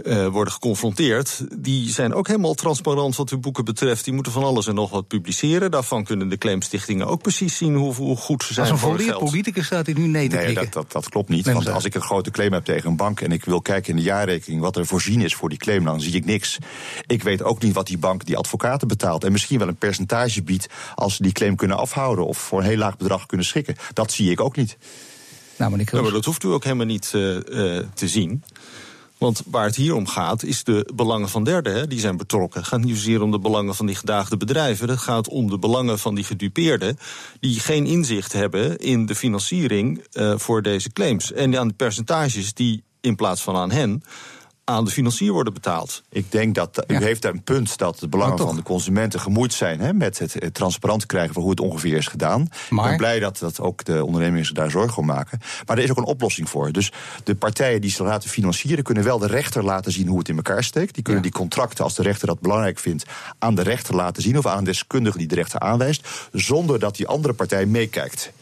uh, 0.04 0.26
worden 0.26 0.52
geconfronteerd, 0.52 1.44
die 1.58 1.90
zijn 1.90 2.14
ook 2.14 2.26
helemaal 2.26 2.54
transparant 2.54 3.16
wat 3.16 3.30
hun 3.30 3.40
boeken 3.40 3.64
betreft. 3.64 4.04
Die 4.04 4.14
moeten 4.14 4.32
van 4.32 4.44
alles 4.44 4.66
en 4.66 4.74
nog 4.74 4.90
wat 4.90 5.06
publiceren. 5.06 5.70
Daarvan 5.70 6.04
kunnen 6.04 6.28
de 6.28 6.38
claimstichtingen 6.38 7.06
ook 7.06 7.22
precies 7.22 7.56
zien 7.56 7.74
hoe, 7.74 7.94
hoe 7.94 8.16
goed 8.16 8.42
ze 8.44 8.52
zijn. 8.52 8.70
Als 8.70 8.82
een 8.82 8.88
volledige 8.88 9.18
politicus 9.18 9.66
staat 9.66 9.86
hij 9.86 9.94
nu 9.94 10.06
nee 10.06 10.28
te 10.28 10.36
nee, 10.36 10.54
dat, 10.54 10.72
dat, 10.72 10.92
dat, 10.92 11.08
klopt 11.08 11.28
niet. 11.28 11.52
want 11.52 11.68
als 11.68 11.84
ik 11.84 11.94
een 11.94 12.02
grote 12.02 12.30
claim 12.30 12.52
heb 12.52 12.64
tegen 12.64 12.90
een 12.90 12.96
bank 12.96 13.20
en 13.20 13.32
ik 13.32 13.44
wil 13.44 13.62
kijken 13.62 13.90
in 13.90 13.96
de 13.96 14.02
jaarrekening 14.02 14.60
wat 14.60 14.76
er 14.76 14.86
voorzien 14.86 15.20
is 15.20 15.34
voor 15.34 15.48
die 15.48 15.58
claim, 15.58 15.84
dan 15.84 16.00
zie 16.00 16.12
ik 16.12 16.24
niks. 16.24 16.58
Ik 17.06 17.22
weet 17.22 17.42
ook 17.42 17.62
niet 17.62 17.74
wat 17.74 17.86
die 17.86 17.98
bank 17.98 18.26
die 18.26 18.36
advocaten 18.36 18.88
betaalt. 18.88 19.24
En 19.24 19.32
misschien 19.32 19.58
wel 19.58 19.68
een 19.68 19.76
percentage 19.76 20.42
biedt 20.42 20.66
als 20.94 21.16
ze 21.16 21.22
die 21.22 21.32
claim 21.32 21.56
kunnen 21.56 21.76
afhouden 21.76 22.26
of 22.26 22.38
voor 22.38 22.60
een 22.60 22.66
heel 22.66 22.76
laag 22.76 22.96
bedrag 22.96 23.26
kunnen 23.26 23.46
schikken. 23.46 23.76
Dat 23.92 24.12
zie 24.12 24.30
ik 24.30 24.40
ook 24.40 24.56
niet. 24.56 24.76
Nou, 25.56 25.84
ja, 25.84 26.00
maar 26.00 26.10
dat 26.10 26.24
hoeft 26.24 26.44
u 26.44 26.48
ook 26.48 26.64
helemaal 26.64 26.86
niet 26.86 27.12
uh, 27.14 27.34
uh, 27.34 27.42
te 27.94 28.08
zien. 28.08 28.42
Want 29.20 29.42
waar 29.46 29.64
het 29.64 29.76
hier 29.76 29.94
om 29.94 30.06
gaat, 30.06 30.42
is 30.42 30.64
de 30.64 30.90
belangen 30.94 31.28
van 31.28 31.44
derden. 31.44 31.74
Hè, 31.74 31.86
die 31.86 32.00
zijn 32.00 32.16
betrokken. 32.16 32.60
Het 32.60 32.68
gaat 32.68 32.80
niet 32.80 32.96
zozeer 32.96 33.22
om 33.22 33.30
de 33.30 33.38
belangen 33.38 33.74
van 33.74 33.86
die 33.86 33.94
gedaagde 33.94 34.36
bedrijven. 34.36 34.88
Het 34.88 34.98
gaat 34.98 35.28
om 35.28 35.50
de 35.50 35.58
belangen 35.58 35.98
van 35.98 36.14
die 36.14 36.24
gedupeerden. 36.24 36.98
die 37.40 37.60
geen 37.60 37.86
inzicht 37.86 38.32
hebben 38.32 38.78
in 38.78 39.06
de 39.06 39.14
financiering 39.14 40.04
uh, 40.12 40.38
voor 40.38 40.62
deze 40.62 40.92
claims. 40.92 41.32
En 41.32 41.58
aan 41.58 41.68
de 41.68 41.74
percentages 41.74 42.54
die 42.54 42.82
in 43.00 43.16
plaats 43.16 43.42
van 43.42 43.56
aan 43.56 43.70
hen 43.70 44.02
aan 44.70 44.84
de 44.84 44.90
financier 44.90 45.32
worden 45.32 45.52
betaald. 45.52 46.02
Ik 46.10 46.32
denk 46.32 46.54
dat 46.54 46.84
u 46.86 46.96
heeft 46.96 47.22
daar 47.22 47.32
een 47.32 47.42
punt 47.42 47.78
dat 47.78 47.98
de 47.98 48.08
belangen 48.08 48.38
van 48.38 48.56
de 48.56 48.62
consumenten 48.62 49.20
gemoeid 49.20 49.52
zijn 49.52 49.80
hè, 49.80 49.92
met 49.92 50.18
het, 50.18 50.32
het 50.34 50.54
transparant 50.54 51.06
krijgen 51.06 51.32
van 51.34 51.42
hoe 51.42 51.50
het 51.50 51.60
ongeveer 51.60 51.96
is 51.96 52.06
gedaan. 52.06 52.48
Maar- 52.70 52.84
Ik 52.84 52.88
ben 52.90 52.96
blij 52.98 53.18
dat, 53.20 53.38
dat 53.38 53.60
ook 53.60 53.84
de 53.84 54.04
ondernemingen 54.04 54.44
zich 54.46 54.54
daar 54.54 54.70
zorgen 54.70 54.98
om 54.98 55.06
maken. 55.06 55.40
Maar 55.66 55.78
er 55.78 55.84
is 55.84 55.90
ook 55.90 55.96
een 55.96 56.04
oplossing 56.04 56.48
voor. 56.48 56.72
Dus 56.72 56.92
de 57.24 57.34
partijen 57.34 57.80
die 57.80 57.90
ze 57.90 58.02
laten 58.02 58.30
financieren, 58.30 58.84
kunnen 58.84 59.04
wel 59.04 59.18
de 59.18 59.26
rechter 59.26 59.64
laten 59.64 59.92
zien 59.92 60.06
hoe 60.08 60.18
het 60.18 60.28
in 60.28 60.36
elkaar 60.36 60.64
steekt. 60.64 60.94
Die 60.94 61.02
kunnen 61.02 61.22
Ja. 61.22 61.28
die 61.28 61.38
contracten, 61.38 61.84
als 61.84 61.94
de 61.94 62.02
rechter 62.02 62.26
dat 62.26 62.40
belangrijk 62.40 62.78
vindt, 62.78 63.04
aan 63.38 63.54
de 63.54 63.62
rechter 63.62 63.94
laten 63.94 64.22
zien 64.22 64.38
of 64.38 64.46
aan 64.46 64.58
een 64.58 64.64
deskundige 64.64 65.18
die 65.18 65.26
de 65.26 65.34
rechter 65.34 65.60
aanwijst, 65.60 66.08
zonder 66.32 66.78
dat 66.78 66.96
die 66.96 67.06
andere 67.06 67.34
partij 67.34 67.66
meekijkt. 67.66 68.32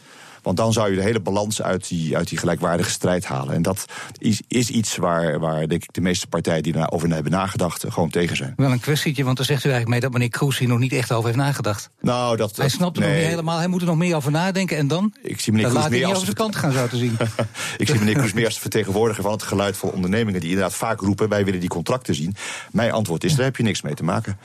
Want 0.41 0.57
dan 0.57 0.73
zou 0.73 0.89
je 0.89 0.95
de 0.95 1.01
hele 1.01 1.19
balans 1.19 1.61
uit 1.61 1.87
die, 1.87 2.17
uit 2.17 2.29
die 2.29 2.37
gelijkwaardige 2.37 2.89
strijd 2.89 3.25
halen. 3.25 3.53
En 3.53 3.61
dat 3.61 3.85
is, 4.17 4.41
is 4.47 4.69
iets 4.69 4.95
waar, 4.95 5.39
waar 5.39 5.67
denk 5.67 5.83
ik, 5.83 5.93
de 5.93 6.01
meeste 6.01 6.27
partijen 6.27 6.63
die 6.63 6.73
daarover 6.73 7.09
hebben 7.13 7.31
nagedacht, 7.31 7.83
eh, 7.83 7.91
gewoon 7.91 8.09
tegen 8.09 8.35
zijn. 8.35 8.53
Wel 8.55 8.71
een 8.71 8.79
kwestietje, 8.79 9.23
want 9.23 9.37
dan 9.37 9.45
zegt 9.45 9.63
u 9.63 9.69
eigenlijk 9.69 9.91
mee 9.91 9.99
dat 9.99 10.11
meneer 10.11 10.29
Kroes 10.29 10.57
hier 10.57 10.67
nog 10.67 10.79
niet 10.79 10.93
echt 10.93 11.11
over 11.11 11.25
heeft 11.25 11.37
nagedacht. 11.37 11.89
Nou, 12.01 12.37
dat, 12.37 12.55
Hij 12.55 12.69
snapt 12.69 12.97
er 12.97 13.03
nog 13.03 13.11
niet 13.11 13.21
helemaal. 13.25 13.57
Hij 13.57 13.67
moet 13.67 13.81
er 13.81 13.87
nog 13.87 13.97
meer 13.97 14.15
over 14.15 14.31
nadenken. 14.31 14.77
En 14.77 14.87
dan? 14.87 15.13
Ik 15.21 15.39
zie 15.39 15.53
meneer 15.53 15.69
Kroes 15.69 15.83
meer 15.83 15.91
niet 15.91 16.03
als 16.03 16.13
over 16.13 16.25
zijn 16.25 16.35
kant 16.35 16.55
gaan, 16.55 16.71
zo 16.71 16.87
te 16.87 16.97
zien. 16.97 17.17
ik 17.77 17.87
zie 17.87 17.99
meneer 17.99 18.15
Kroes 18.15 18.33
meer 18.33 18.45
als 18.45 18.53
de 18.53 18.61
vertegenwoordiger 18.61 19.23
van 19.23 19.31
het 19.31 19.43
geluid 19.43 19.77
van 19.77 19.91
ondernemingen 19.91 20.39
die 20.39 20.49
inderdaad 20.49 20.75
vaak 20.75 20.99
roepen: 20.99 21.29
wij 21.29 21.45
willen 21.45 21.59
die 21.59 21.69
contracten 21.69 22.15
zien. 22.15 22.35
Mijn 22.71 22.91
antwoord 22.91 23.23
is: 23.23 23.35
daar 23.35 23.45
heb 23.45 23.55
je 23.55 23.63
niks 23.63 23.81
mee 23.81 23.93
te 23.93 24.03
maken. 24.03 24.37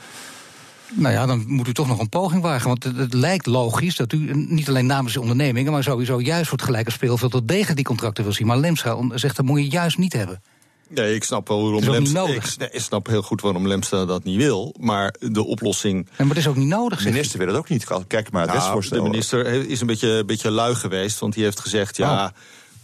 Nou 0.93 1.13
ja, 1.13 1.25
dan 1.25 1.43
moet 1.47 1.67
u 1.67 1.73
toch 1.73 1.87
nog 1.87 1.99
een 1.99 2.09
poging 2.09 2.41
wagen. 2.41 2.67
Want 2.67 2.83
het, 2.83 2.97
het 2.97 3.13
lijkt 3.13 3.45
logisch 3.45 3.95
dat 3.95 4.13
u 4.13 4.31
niet 4.33 4.69
alleen 4.69 4.85
namens 4.85 5.13
de 5.13 5.21
ondernemingen... 5.21 5.71
maar 5.71 5.83
sowieso 5.83 6.21
juist 6.21 6.49
voor 6.49 6.57
het 6.57 6.67
gelijke 6.67 6.91
speelveld... 6.91 7.31
tot 7.31 7.47
tegen 7.47 7.75
die 7.75 7.85
contracten 7.85 8.23
wil 8.23 8.33
zien. 8.33 8.47
Maar 8.47 8.57
Lemstra 8.57 8.97
zegt 9.13 9.35
dat 9.35 9.45
moet 9.45 9.59
je 9.59 9.69
juist 9.69 9.97
niet 9.97 10.13
hebben. 10.13 10.41
Nee, 10.87 11.15
ik 11.15 11.23
snap 11.23 11.47
wel 11.47 11.61
waarom 11.61 11.75
Het 11.75 11.83
is 11.83 11.89
ook 11.89 11.99
niet 11.99 12.11
Lemstra. 12.11 12.31
nodig. 12.33 12.53
Ik, 12.53 12.59
nee, 12.59 12.69
ik 12.71 12.81
snap 12.81 13.07
heel 13.07 13.21
goed 13.21 13.41
waarom 13.41 13.67
Lemstra 13.67 14.05
dat 14.05 14.23
niet 14.23 14.37
wil. 14.37 14.75
Maar 14.79 15.15
de 15.19 15.43
oplossing. 15.45 16.07
En 16.15 16.25
maar 16.25 16.35
dat 16.35 16.37
is 16.37 16.47
ook 16.47 16.55
niet 16.55 16.67
nodig, 16.67 17.03
De 17.03 17.09
minister 17.09 17.39
wil 17.39 17.47
het 17.47 17.57
ook 17.57 17.69
niet. 17.69 17.85
Kijk 18.07 18.31
maar 18.31 18.47
het 18.47 18.57
Nou, 18.57 18.87
de 18.89 19.01
minister 19.01 19.45
is 19.69 19.81
een 19.81 19.87
beetje, 19.87 20.09
een 20.09 20.25
beetje 20.25 20.51
lui 20.51 20.75
geweest. 20.75 21.19
Want 21.19 21.33
die 21.33 21.43
heeft 21.43 21.59
gezegd, 21.59 21.97
ja, 21.97 22.33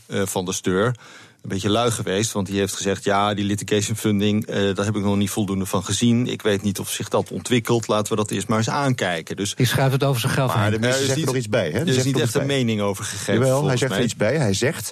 eh, 0.05 0.21
van 0.25 0.45
de 0.45 0.53
steur. 0.53 0.95
Een 1.41 1.49
beetje 1.49 1.69
lui 1.69 1.91
geweest, 1.91 2.31
want 2.31 2.47
die 2.47 2.59
heeft 2.59 2.75
gezegd... 2.75 3.03
ja, 3.03 3.33
die 3.33 3.45
litigation 3.45 3.95
funding, 3.97 4.45
eh, 4.45 4.75
daar 4.75 4.85
heb 4.85 4.95
ik 4.95 5.03
nog 5.03 5.15
niet 5.17 5.29
voldoende 5.29 5.65
van 5.65 5.83
gezien. 5.83 6.27
Ik 6.27 6.41
weet 6.41 6.61
niet 6.61 6.79
of 6.79 6.89
zich 6.89 7.09
dat 7.09 7.31
ontwikkelt. 7.31 7.87
Laten 7.87 8.11
we 8.11 8.15
dat 8.17 8.31
eerst 8.31 8.47
maar 8.47 8.57
eens 8.57 8.69
aankijken. 8.69 9.35
Dus 9.35 9.55
Die 9.55 9.65
schuift 9.65 9.93
het 9.93 10.03
over 10.03 10.21
zijn 10.21 10.33
graf 10.33 10.53
Maar 10.55 10.63
heen. 10.63 10.71
de 10.71 10.79
minister 10.79 11.03
er 11.03 11.09
is 11.09 11.13
zegt 11.13 11.19
er 11.19 11.25
niet- 11.25 11.25
nog 11.25 11.35
iets 11.35 11.49
bij. 11.49 11.71
Hè? 11.71 11.79
er 11.79 11.87
is 11.87 11.93
zegt 11.93 12.05
niet 12.05 12.19
echt 12.19 12.33
nog 12.33 12.41
een 12.41 12.47
mening 12.47 12.81
over 12.81 13.03
gegeven. 13.03 13.33
Jawel, 13.33 13.67
hij 13.67 13.77
zegt 13.77 13.91
er 13.93 14.03
iets 14.03 14.15
bij. 14.15 14.37
Hij 14.37 14.53
zegt. 14.53 14.91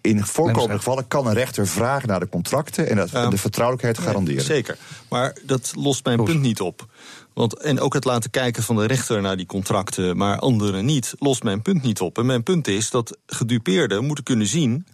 In 0.00 0.24
voorkomende 0.24 0.76
gevallen 0.76 1.08
kan 1.08 1.26
een 1.26 1.34
rechter 1.34 1.66
vragen 1.66 2.08
naar 2.08 2.20
de 2.20 2.28
contracten 2.28 2.88
en 2.88 2.96
dat, 2.96 3.10
Ja. 3.10 3.28
de 3.28 3.38
vertrouwelijkheid 3.38 3.98
garanderen. 3.98 4.42
Zeker. 4.44 4.76
Maar 5.08 5.36
dat 5.42 5.72
lost 5.76 6.04
mijn 6.04 6.24
punt 6.24 6.40
niet 6.40 6.60
op. 6.60 6.86
Want, 7.34 7.54
en 7.58 7.80
ook 7.80 7.94
het 7.94 8.04
laten 8.04 8.30
kijken 8.30 8.62
van 8.62 8.76
de 8.76 8.86
rechter 8.86 9.20
naar 9.20 9.36
die 9.36 9.46
contracten, 9.46 10.16
maar 10.16 10.38
anderen 10.38 10.84
niet, 10.84 11.14
lost 11.18 11.42
mijn 11.42 11.62
punt 11.62 11.82
niet 11.82 12.00
op. 12.00 12.18
En 12.18 12.26
mijn 12.26 12.42
punt 12.42 12.68
is 12.68 12.90
dat 12.90 13.16
gedupeerden 13.26 14.04
moeten 14.04 14.24
kunnen 14.24 14.46
zien, 14.46 14.86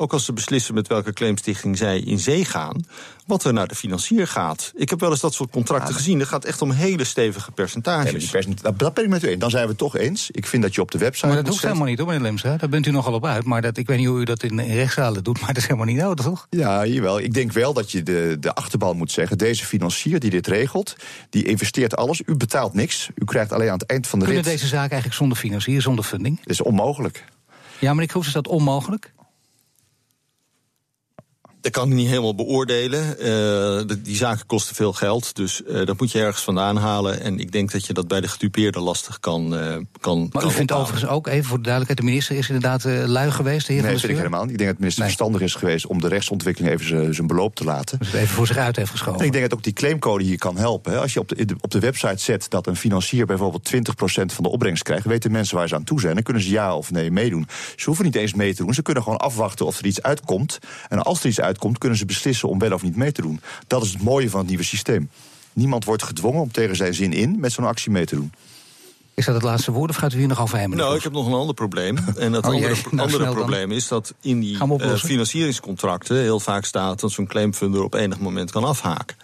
ook 0.00 0.12
als 0.12 0.24
ze 0.24 0.32
beslissen 0.32 0.74
met 0.74 0.88
welke 0.88 1.12
claimstichting 1.12 1.76
zij 1.76 1.98
in 1.98 2.18
zee 2.18 2.44
gaan, 2.44 2.84
wat 3.26 3.44
er 3.44 3.52
naar 3.52 3.68
de 3.68 3.74
financier 3.74 4.26
gaat. 4.26 4.72
Ik 4.74 4.90
heb 4.90 5.00
wel 5.00 5.10
eens 5.10 5.20
dat 5.20 5.34
soort 5.34 5.50
contracten 5.50 5.94
gezien. 5.94 6.18
Dat 6.18 6.28
gaat 6.28 6.44
echt 6.44 6.62
om 6.62 6.70
hele 6.70 7.04
stevige 7.04 7.50
percentages. 7.50 8.12
maar 8.12 8.30
percent- 8.30 8.62
dat, 8.62 8.78
dat 8.78 8.94
ben 8.94 9.04
ik 9.04 9.10
met 9.10 9.24
u 9.24 9.28
eens. 9.28 9.38
Dan 9.38 9.50
zijn 9.50 9.62
we 9.62 9.68
het 9.68 9.78
toch 9.78 9.96
eens. 9.96 10.30
Ik 10.30 10.46
vind 10.46 10.62
dat 10.62 10.74
je 10.74 10.80
op 10.80 10.90
de 10.90 10.98
website. 10.98 11.26
Maar 11.26 11.36
dat 11.36 11.48
hoeft 11.48 11.62
helemaal 11.62 11.86
niet, 11.86 11.98
hoor, 11.98 12.06
meneer 12.06 12.22
Lemstra. 12.22 12.56
Daar 12.56 12.68
bent 12.68 12.86
u 12.86 12.90
nogal 12.90 13.12
op 13.12 13.26
uit. 13.26 13.44
Maar 13.44 13.62
dat, 13.62 13.76
ik 13.76 13.86
weet 13.86 13.98
niet 13.98 14.06
hoe 14.06 14.20
u 14.20 14.24
dat 14.24 14.42
in, 14.42 14.60
rechtszalen 14.60 15.24
doet, 15.24 15.38
maar 15.40 15.48
dat 15.48 15.56
is 15.56 15.62
helemaal 15.62 15.86
niet 15.86 15.96
nodig, 15.96 16.24
toch? 16.24 16.46
Ja, 16.50 16.86
jawel. 16.86 17.20
Ik 17.20 17.34
denk 17.34 17.52
wel 17.52 17.72
dat 17.72 17.90
je 17.90 18.02
de, 18.02 18.36
de 18.40 18.54
achterban 18.54 18.96
moet 18.96 19.12
zeggen. 19.12 19.38
Deze 19.38 19.64
financier 19.64 20.20
die 20.20 20.30
dit 20.30 20.46
regelt, 20.46 20.96
die 21.30 21.44
investeert 21.44 21.96
alles. 21.96 22.22
U 22.26 22.36
betaalt 22.36 22.74
niks. 22.74 23.08
U 23.14 23.24
krijgt 23.24 23.52
alleen 23.52 23.68
aan 23.70 23.78
het 23.78 23.86
eind 23.90 24.06
van 24.06 24.18
de 24.18 24.24
Kunnen 24.24 24.42
rit. 24.42 24.52
deze 24.52 24.66
zaak 24.66 24.90
eigenlijk 24.90 25.14
zonder 25.14 25.38
financier, 25.38 25.82
zonder 25.82 26.04
funding? 26.04 26.36
Dat 26.38 26.50
is 26.50 26.62
onmogelijk. 26.62 27.24
Ja, 27.78 27.92
meneer 27.92 28.08
Kroes, 28.08 28.26
is 28.26 28.32
dat 28.32 28.48
onmogelijk? 28.48 29.12
Dat 31.70 31.80
kan 31.82 31.90
ik 31.90 31.96
niet 31.96 32.08
helemaal 32.08 32.34
beoordelen. 32.34 33.18
Eh, 33.18 33.26
de- 33.86 34.00
die 34.02 34.16
zaken 34.16 34.46
kosten 34.46 34.74
veel 34.74 34.92
geld, 34.92 35.36
dus 35.36 35.62
eh, 35.64 35.86
dat 35.86 35.98
moet 36.00 36.12
je 36.12 36.18
ergens 36.20 36.42
vandaan 36.44 36.76
halen. 36.76 37.20
En 37.20 37.38
ik 37.38 37.52
denk 37.52 37.72
dat 37.72 37.86
je 37.86 37.92
dat 37.92 38.08
bij 38.08 38.20
de 38.20 38.28
gedupeerde 38.28 38.80
lastig 38.80 39.20
kan 39.20 39.54
uh, 39.54 39.76
kan 40.00 40.18
Maar 40.20 40.42
kan 40.42 40.50
u 40.50 40.52
vindt 40.52 40.70
ophalen. 40.72 40.76
overigens 40.76 41.10
ook, 41.10 41.26
even 41.26 41.44
voor 41.44 41.56
de 41.56 41.62
duidelijkheid... 41.62 41.98
de 41.98 42.04
minister 42.12 42.36
is 42.36 42.46
inderdaad 42.48 42.84
uh, 42.84 43.04
lui 43.06 43.30
geweest, 43.30 43.66
de 43.66 43.72
heer 43.72 43.82
Nee, 43.82 43.90
dat 43.92 44.00
vind 44.00 44.12
ik 44.12 44.18
helemaal 44.18 44.42
niet. 44.42 44.50
Ik 44.52 44.58
denk 44.58 44.68
dat 44.70 44.76
de 44.78 44.84
minister 44.84 45.04
Nee. 45.04 45.14
verstandig 45.16 45.48
is 45.48 45.54
geweest 45.54 45.86
om 45.86 46.00
de 46.00 46.08
rechtsontwikkeling 46.08 46.72
even 46.72 47.14
zijn- 47.14 47.26
beloop 47.26 47.54
te 47.54 47.64
laten. 47.64 47.98
Dus 47.98 48.06
het 48.12 48.16
even 48.16 48.34
voor 48.34 48.46
zich 48.46 48.56
uit 48.56 48.76
heeft 48.76 48.90
geschoven. 48.90 49.20
En 49.20 49.26
ik 49.26 49.32
denk 49.32 49.44
dat 49.48 49.58
ook 49.58 49.64
die 49.64 49.72
claimcode 49.72 50.24
hier 50.24 50.38
kan 50.38 50.56
helpen. 50.56 50.92
hè. 50.92 50.98
Als 51.00 51.12
je 51.12 51.20
op 51.20 51.28
de- 51.28 51.56
op 51.60 51.70
de 51.70 51.78
website 51.78 52.22
zet 52.22 52.46
dat 52.50 52.66
een 52.66 52.76
financier 52.76 53.26
bijvoorbeeld 53.26 53.64
20% 53.64 54.32
van 54.32 54.44
de 54.44 54.50
opbrengst 54.50 54.82
krijgt, 54.82 55.06
weten 55.06 55.30
mensen 55.32 55.56
waar 55.56 55.68
ze 55.68 55.74
aan 55.74 55.84
toe 55.84 56.00
zijn. 56.00 56.14
Dan 56.14 56.22
kunnen 56.22 56.42
ze 56.42 56.50
ja 56.50 56.76
of 56.76 56.90
nee 56.90 57.10
meedoen. 57.10 57.46
Ze 57.76 57.84
hoeven 57.84 58.04
niet 58.04 58.14
eens 58.16 58.34
mee 58.34 58.54
te 58.54 58.64
doen. 58.64 58.74
Ze 58.74 58.82
kunnen 58.82 59.02
gewoon 59.02 59.18
afwachten 59.18 59.66
of 59.66 59.78
er 59.78 59.86
iets 59.86 60.02
uitkomt. 60.02 60.58
En 60.88 61.02
als 61.02 61.20
er 61.20 61.26
iets 61.28 61.40
uitkomt, 61.40 61.58
kunnen 61.78 61.98
ze 61.98 62.04
beslissen 62.06 62.48
om 62.48 62.58
wel 62.58 62.72
of 62.72 62.82
niet 62.82 62.96
mee 62.96 63.12
te 63.12 63.22
doen. 63.22 63.40
Dat 63.66 63.82
is 63.84 63.92
het 63.92 64.02
mooie 64.02 64.30
van 64.30 64.40
het 64.40 64.48
nieuwe 64.48 64.64
systeem. 64.64 65.10
Niemand 65.52 65.84
wordt 65.84 66.02
gedwongen 66.02 66.40
om 66.40 66.52
tegen 66.52 66.76
zijn 66.76 66.94
zin 66.94 67.12
in 67.12 67.40
met 67.40 67.52
zo'n 67.52 67.64
actie 67.64 67.90
mee 67.90 68.06
te 68.06 68.14
doen. 68.14 68.32
Is 69.14 69.24
dat 69.26 69.34
het 69.34 69.44
laatste 69.44 69.72
woord 69.72 69.90
of 69.90 69.96
gaat 69.96 70.12
u 70.12 70.18
hier 70.18 70.28
nog 70.28 70.40
over 70.40 70.58
heen? 70.58 70.68
meneer 70.70 70.84
Nou, 70.84 70.96
ik 70.96 71.02
heb 71.02 71.12
nog 71.12 71.26
een 71.26 71.32
ander 71.32 71.54
probleem. 71.54 71.96
En 72.16 72.32
dat 72.32 72.44
Oh, 72.46 72.50
andere. 72.52 72.74
Nou, 72.74 72.86
andere 72.90 73.08
snel 73.08 73.24
dan. 73.24 73.34
probleem 73.34 73.72
is 73.72 73.88
dat 73.88 74.14
in 74.20 74.40
die 74.40 74.58
eh, 74.78 74.94
financieringscontracten 74.94 76.16
heel 76.16 76.40
vaak 76.40 76.64
staat 76.64 77.00
dat 77.00 77.12
zo'n 77.12 77.26
claimfunder 77.26 77.82
op 77.82 77.94
enig 77.94 78.18
moment 78.18 78.50
kan 78.50 78.64
afhaken. 78.64 79.16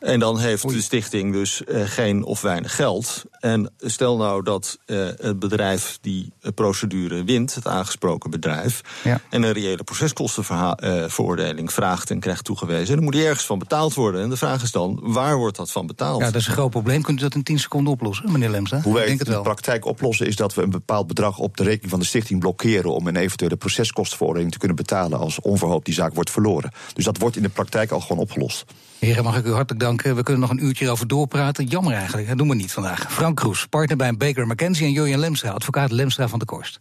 En 0.00 0.20
dan 0.20 0.38
heeft 0.38 0.68
de 0.68 0.82
stichting 0.82 1.32
dus 1.32 1.64
eh, 1.64 1.82
geen 1.84 2.24
of 2.24 2.40
weinig 2.40 2.74
geld. 2.74 3.24
En 3.40 3.72
stel 3.78 4.16
nou 4.16 4.42
dat 4.42 4.78
eh, 4.86 4.96
het 5.16 5.38
bedrijf 5.38 5.98
die 6.00 6.32
eh, 6.40 6.52
procedure 6.54 7.24
wint, 7.24 7.54
het 7.54 7.66
aangesproken 7.66 8.30
bedrijf, 8.30 8.80
Ja. 9.04 9.20
en 9.30 9.42
een 9.42 9.52
reële 9.52 9.84
proceskostenveroordeling 9.84 11.72
vraagt 11.72 12.10
en 12.10 12.20
krijgt 12.20 12.44
toegewezen, 12.44 12.94
dan 12.94 13.04
moet 13.04 13.12
die 13.12 13.26
ergens 13.26 13.46
van 13.46 13.58
betaald 13.58 13.94
worden. 13.94 14.22
En 14.22 14.28
de 14.28 14.36
vraag 14.36 14.62
is 14.62 14.70
dan, 14.70 15.00
waar 15.02 15.36
wordt 15.36 15.56
dat 15.56 15.70
van 15.70 15.86
betaald? 15.86 16.20
Ja, 16.20 16.30
dat 16.30 16.40
is 16.40 16.46
een 16.46 16.52
groot 16.52 16.70
probleem. 16.70 17.02
Kunt 17.02 17.18
u 17.18 17.22
dat 17.22 17.34
in 17.34 17.42
10 17.42 17.58
seconden 17.58 17.92
oplossen, 17.92 18.32
meneer 18.32 18.50
Lemstra? 18.50 18.80
Hoe 18.80 18.92
wij 18.92 19.02
ik 19.02 19.08
denk 19.08 19.18
het 19.18 19.28
in 19.28 19.34
de 19.34 19.40
praktijk 19.40 19.84
oplossen 19.84 20.26
is 20.26 20.36
dat 20.36 20.54
we 20.54 20.62
een 20.62 20.70
bepaald 20.70 21.06
bedrag 21.06 21.38
op 21.38 21.56
de 21.56 21.62
rekening 21.62 21.90
van 21.90 22.00
de 22.00 22.06
stichting 22.06 22.40
blokkeren 22.40 22.94
om 22.94 23.06
een 23.06 23.16
eventuele 23.16 23.56
proceskostenverordening 23.56 24.52
te 24.52 24.58
kunnen 24.58 24.76
betalen 24.76 25.18
als 25.18 25.40
onverhoopt 25.40 25.84
die 25.84 25.94
zaak 25.94 26.14
wordt 26.14 26.30
verloren. 26.30 26.70
Dus 26.94 27.04
dat 27.04 27.18
wordt 27.18 27.36
in 27.36 27.42
de 27.42 27.48
praktijk 27.48 27.90
al 27.90 28.00
gewoon 28.00 28.18
opgelost. 28.18 28.64
Heren, 29.00 29.24
mag 29.24 29.36
ik 29.36 29.44
u 29.46 29.52
hartelijk 29.52 29.80
danken. 29.80 30.16
We 30.16 30.22
kunnen 30.22 30.42
nog 30.42 30.50
een 30.50 30.64
uurtje 30.64 30.90
over 30.90 31.06
doorpraten. 31.06 31.64
Jammer 31.64 31.94
eigenlijk, 31.94 32.28
dat 32.28 32.38
doen 32.38 32.48
we 32.48 32.54
niet 32.54 32.72
vandaag. 32.72 33.12
Frank 33.12 33.36
Kroes, 33.36 33.66
partner 33.66 33.96
bij 33.96 34.16
Baker 34.16 34.46
McKenzie 34.46 34.86
en 34.86 34.92
Julian 34.92 35.20
Lemstra, 35.20 35.50
advocaat 35.50 35.90
Lemstra 35.90 36.28
van 36.28 36.38
de 36.38 36.44
Korst. 36.44 36.80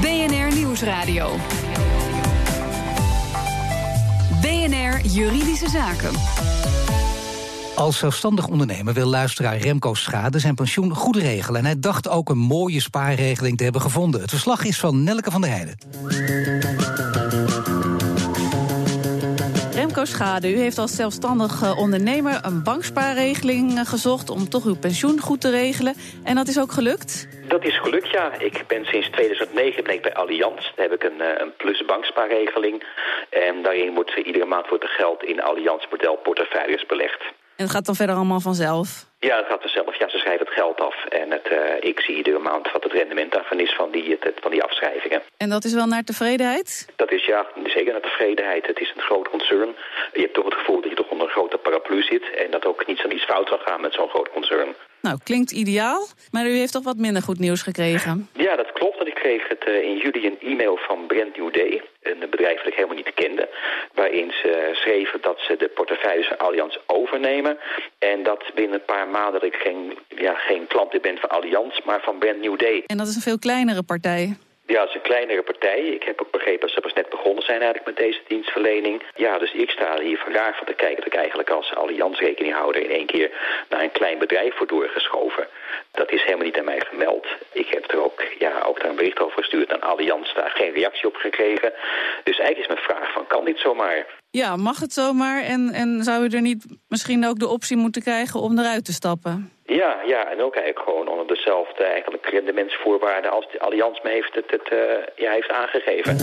BNR 0.00 0.54
Nieuwsradio. 0.54 1.36
BNR 4.40 5.00
Juridische 5.06 5.68
Zaken. 5.68 6.10
Als 7.74 7.98
zelfstandig 7.98 8.46
ondernemer 8.46 8.94
wil 8.94 9.06
luisteraar 9.06 9.56
Remco 9.56 9.94
Schade 9.94 10.38
zijn 10.38 10.54
pensioen 10.54 10.94
goed 10.94 11.16
regelen. 11.16 11.60
En 11.60 11.64
hij 11.64 11.78
dacht 11.78 12.08
ook 12.08 12.28
een 12.28 12.38
mooie 12.38 12.80
spaarregeling 12.80 13.56
te 13.56 13.64
hebben 13.64 13.82
gevonden. 13.82 14.20
Het 14.20 14.30
verslag 14.30 14.64
is 14.64 14.78
van 14.78 15.02
Nelke 15.02 15.30
van 15.30 15.40
der 15.40 15.50
Heijden. 15.50 15.76
Schade, 20.06 20.52
u 20.52 20.56
heeft 20.56 20.78
als 20.78 20.96
zelfstandig 20.96 21.62
eh, 21.62 21.78
ondernemer 21.78 22.40
een 22.42 22.62
bankspaarregeling 22.62 23.78
eh, 23.78 23.86
gezocht 23.86 24.30
om 24.30 24.48
toch 24.48 24.64
uw 24.64 24.78
pensioen 24.78 25.20
goed 25.20 25.40
te 25.40 25.50
regelen. 25.50 25.94
En 26.24 26.34
dat 26.34 26.48
is 26.48 26.60
ook 26.60 26.72
gelukt? 26.72 27.28
Dat 27.48 27.64
is 27.64 27.78
gelukt, 27.80 28.10
ja. 28.10 28.32
Ik 28.38 28.64
ben 28.66 28.84
sinds 28.84 29.10
2009 29.10 29.84
ben 29.84 29.94
ik 29.94 30.02
bij 30.02 30.14
Allianz. 30.14 30.72
Daar 30.74 30.88
heb 30.88 30.92
ik 30.92 31.02
een, 31.02 31.20
eh, 31.20 31.40
een 31.40 31.56
plus 31.56 31.84
bankspaarregeling. 31.84 32.84
En 33.30 33.62
daarin 33.62 33.94
wordt 33.94 34.16
iedere 34.16 34.44
maand 34.44 34.68
wordt 34.68 34.84
er 34.84 34.90
geld 34.90 35.22
in 35.22 35.42
Allianz 35.42 35.86
model 35.90 36.16
portefeuilles 36.16 36.86
belegd. 36.86 37.31
En 37.62 37.68
het 37.68 37.76
gaat 37.76 37.86
dan 37.86 38.02
verder 38.02 38.16
allemaal 38.16 38.40
vanzelf? 38.40 39.06
Ja, 39.18 39.36
dat 39.36 39.46
gaat 39.46 39.60
vanzelf. 39.60 39.98
Ja, 39.98 40.08
ze 40.08 40.18
schrijven 40.18 40.46
het 40.46 40.54
geld 40.54 40.80
af. 40.80 41.04
En 41.04 41.30
het, 41.30 41.48
eh, 41.48 41.88
ik 41.90 42.00
zie 42.00 42.16
iedere 42.16 42.38
maand 42.38 42.72
wat 42.72 42.82
het 42.82 42.92
rendement 42.92 43.32
daarvan 43.32 43.60
is 43.60 43.74
van 43.74 43.90
die, 43.90 44.16
het, 44.20 44.34
van 44.40 44.50
die 44.50 44.62
afschrijvingen. 44.62 45.22
En 45.36 45.48
dat 45.48 45.64
is 45.64 45.74
wel 45.74 45.86
naar 45.86 46.02
tevredenheid? 46.02 46.88
Dat 46.96 47.12
is 47.12 47.24
ja, 47.24 47.46
zeker 47.64 47.92
naar 47.92 48.00
tevredenheid. 48.00 48.66
Het 48.66 48.80
is 48.80 48.92
een 48.94 49.02
groot 49.02 49.28
concern. 49.28 49.68
Je 50.12 50.20
hebt 50.20 50.34
toch 50.34 50.44
het 50.44 50.54
gevoel 50.54 50.80
dat 50.80 50.90
je 50.90 50.96
toch 50.96 51.10
onder 51.10 51.26
een 51.26 51.32
grote 51.32 51.58
paraplu 51.58 52.02
zit. 52.02 52.34
En 52.34 52.50
dat 52.50 52.66
ook 52.66 52.86
niet 52.86 52.98
zo'n 52.98 53.14
iets 53.14 53.24
fout 53.24 53.48
kan 53.48 53.58
gaan 53.58 53.80
met 53.80 53.94
zo'n 53.94 54.08
groot 54.08 54.30
concern. 54.30 54.74
Nou, 55.00 55.18
klinkt 55.24 55.50
ideaal, 55.50 56.06
maar 56.30 56.46
u 56.46 56.56
heeft 56.56 56.72
toch 56.72 56.84
wat 56.84 56.96
minder 56.96 57.22
goed 57.22 57.38
nieuws 57.38 57.62
gekregen? 57.62 58.28
Ja, 58.32 58.56
dat 58.56 58.71
kreeg 59.24 59.48
het 59.48 59.64
eh, 59.64 59.82
in 59.90 59.96
juli 59.96 60.26
een 60.26 60.40
e-mail 60.50 60.76
van 60.76 61.06
Brand 61.06 61.36
New 61.36 61.52
Day. 61.52 61.82
Een 62.02 62.30
bedrijf 62.30 62.56
dat 62.56 62.66
ik 62.66 62.74
helemaal 62.74 62.96
niet 62.96 63.14
kende. 63.14 63.48
Waarin 63.94 64.30
ze 64.30 64.70
schreven 64.72 65.20
dat 65.20 65.38
ze 65.40 65.56
de 65.56 65.68
portefeuilles 65.68 66.26
van 66.26 66.38
Allianz 66.38 66.76
overnemen. 66.86 67.58
En 67.98 68.22
dat 68.22 68.42
binnen 68.54 68.74
een 68.74 68.84
paar 68.84 69.08
maanden 69.08 69.42
ik 69.42 69.54
geen, 69.54 69.98
ja, 70.08 70.34
geen 70.34 70.66
klant 70.66 71.00
ben 71.00 71.18
van 71.18 71.30
Allianz, 71.30 71.80
maar 71.84 72.00
van 72.02 72.18
Brand 72.18 72.40
New 72.40 72.58
Day. 72.58 72.82
En 72.86 72.96
dat 72.96 73.06
is 73.06 73.14
een 73.14 73.28
veel 73.30 73.38
kleinere 73.38 73.82
partij. 73.82 74.36
Ja, 74.66 74.80
het 74.80 74.88
is 74.88 74.94
een 74.94 75.00
kleinere 75.00 75.42
partij. 75.42 75.80
Ik 75.80 76.02
heb 76.02 76.20
ook 76.20 76.30
begrepen 76.30 76.60
dat 76.60 76.70
ze 76.70 76.80
pas 76.80 76.92
net 76.92 77.08
begonnen 77.08 77.44
zijn 77.44 77.62
eigenlijk 77.62 77.86
met 77.86 77.96
deze 77.96 78.20
dienstverlening. 78.26 79.02
Ja, 79.14 79.38
dus 79.38 79.52
ik 79.52 79.70
sta 79.70 80.00
hier 80.00 80.18
vandaag 80.18 80.56
van 80.56 80.66
te 80.66 80.72
kijken 80.72 80.96
dat 80.96 81.06
ik 81.06 81.14
eigenlijk 81.14 81.50
als 81.50 81.74
Allianz 81.74 82.18
rekeninghouder 82.18 82.82
in 82.82 82.90
één 82.90 83.06
keer 83.06 83.30
naar 83.68 83.82
een 83.82 83.92
klein 83.92 84.18
bedrijf 84.18 84.58
word 84.58 84.68
doorgeschoven. 84.68 85.48
Dat 85.90 86.12
is 86.12 86.22
helemaal 86.22 86.46
niet 86.46 86.58
aan 86.58 86.64
mij 86.64 86.80
gemeld. 86.80 87.26
Ik 87.52 87.68
heb 87.68 87.90
er 87.90 88.04
ook, 88.04 88.22
ja, 88.38 88.62
ook 88.66 88.80
daar 88.80 88.90
een 88.90 88.96
bericht 88.96 89.20
over 89.20 89.38
gestuurd 89.38 89.72
aan 89.72 89.82
Allianz, 89.82 90.34
daar 90.34 90.50
geen 90.50 90.72
reactie 90.72 91.06
op 91.06 91.16
gekregen. 91.16 91.72
Dus 92.24 92.38
eigenlijk 92.38 92.58
is 92.58 92.74
mijn 92.74 92.96
vraag 92.96 93.12
van, 93.12 93.26
kan 93.26 93.44
dit 93.44 93.58
zomaar? 93.58 94.06
Ja, 94.40 94.56
mag 94.56 94.80
het 94.80 94.92
zomaar? 94.92 95.42
En, 95.42 95.70
en 95.72 96.02
zou 96.02 96.24
u 96.24 96.28
er 96.28 96.40
niet 96.40 96.66
misschien 96.88 97.26
ook 97.26 97.38
de 97.38 97.48
optie 97.48 97.76
moeten 97.76 98.02
krijgen 98.02 98.40
om 98.40 98.58
eruit 98.58 98.84
te 98.84 98.92
stappen? 98.92 99.52
Ja, 99.64 99.96
ja, 100.06 100.30
en 100.30 100.40
ook 100.40 100.54
eigenlijk 100.54 100.88
gewoon 100.88 101.08
onder 101.08 101.26
dezelfde 101.26 101.84
eigenlijk 101.84 102.26
rendementsvoorwaarden 102.26 103.30
als 103.30 103.46
de 103.52 103.60
Allianz 103.60 104.02
me 104.02 104.10
heeft, 104.10 104.34
het, 104.34 104.50
het, 104.50 104.72
uh, 104.72 104.78
ja, 105.16 105.32
heeft 105.32 105.50
aangegeven. 105.50 106.16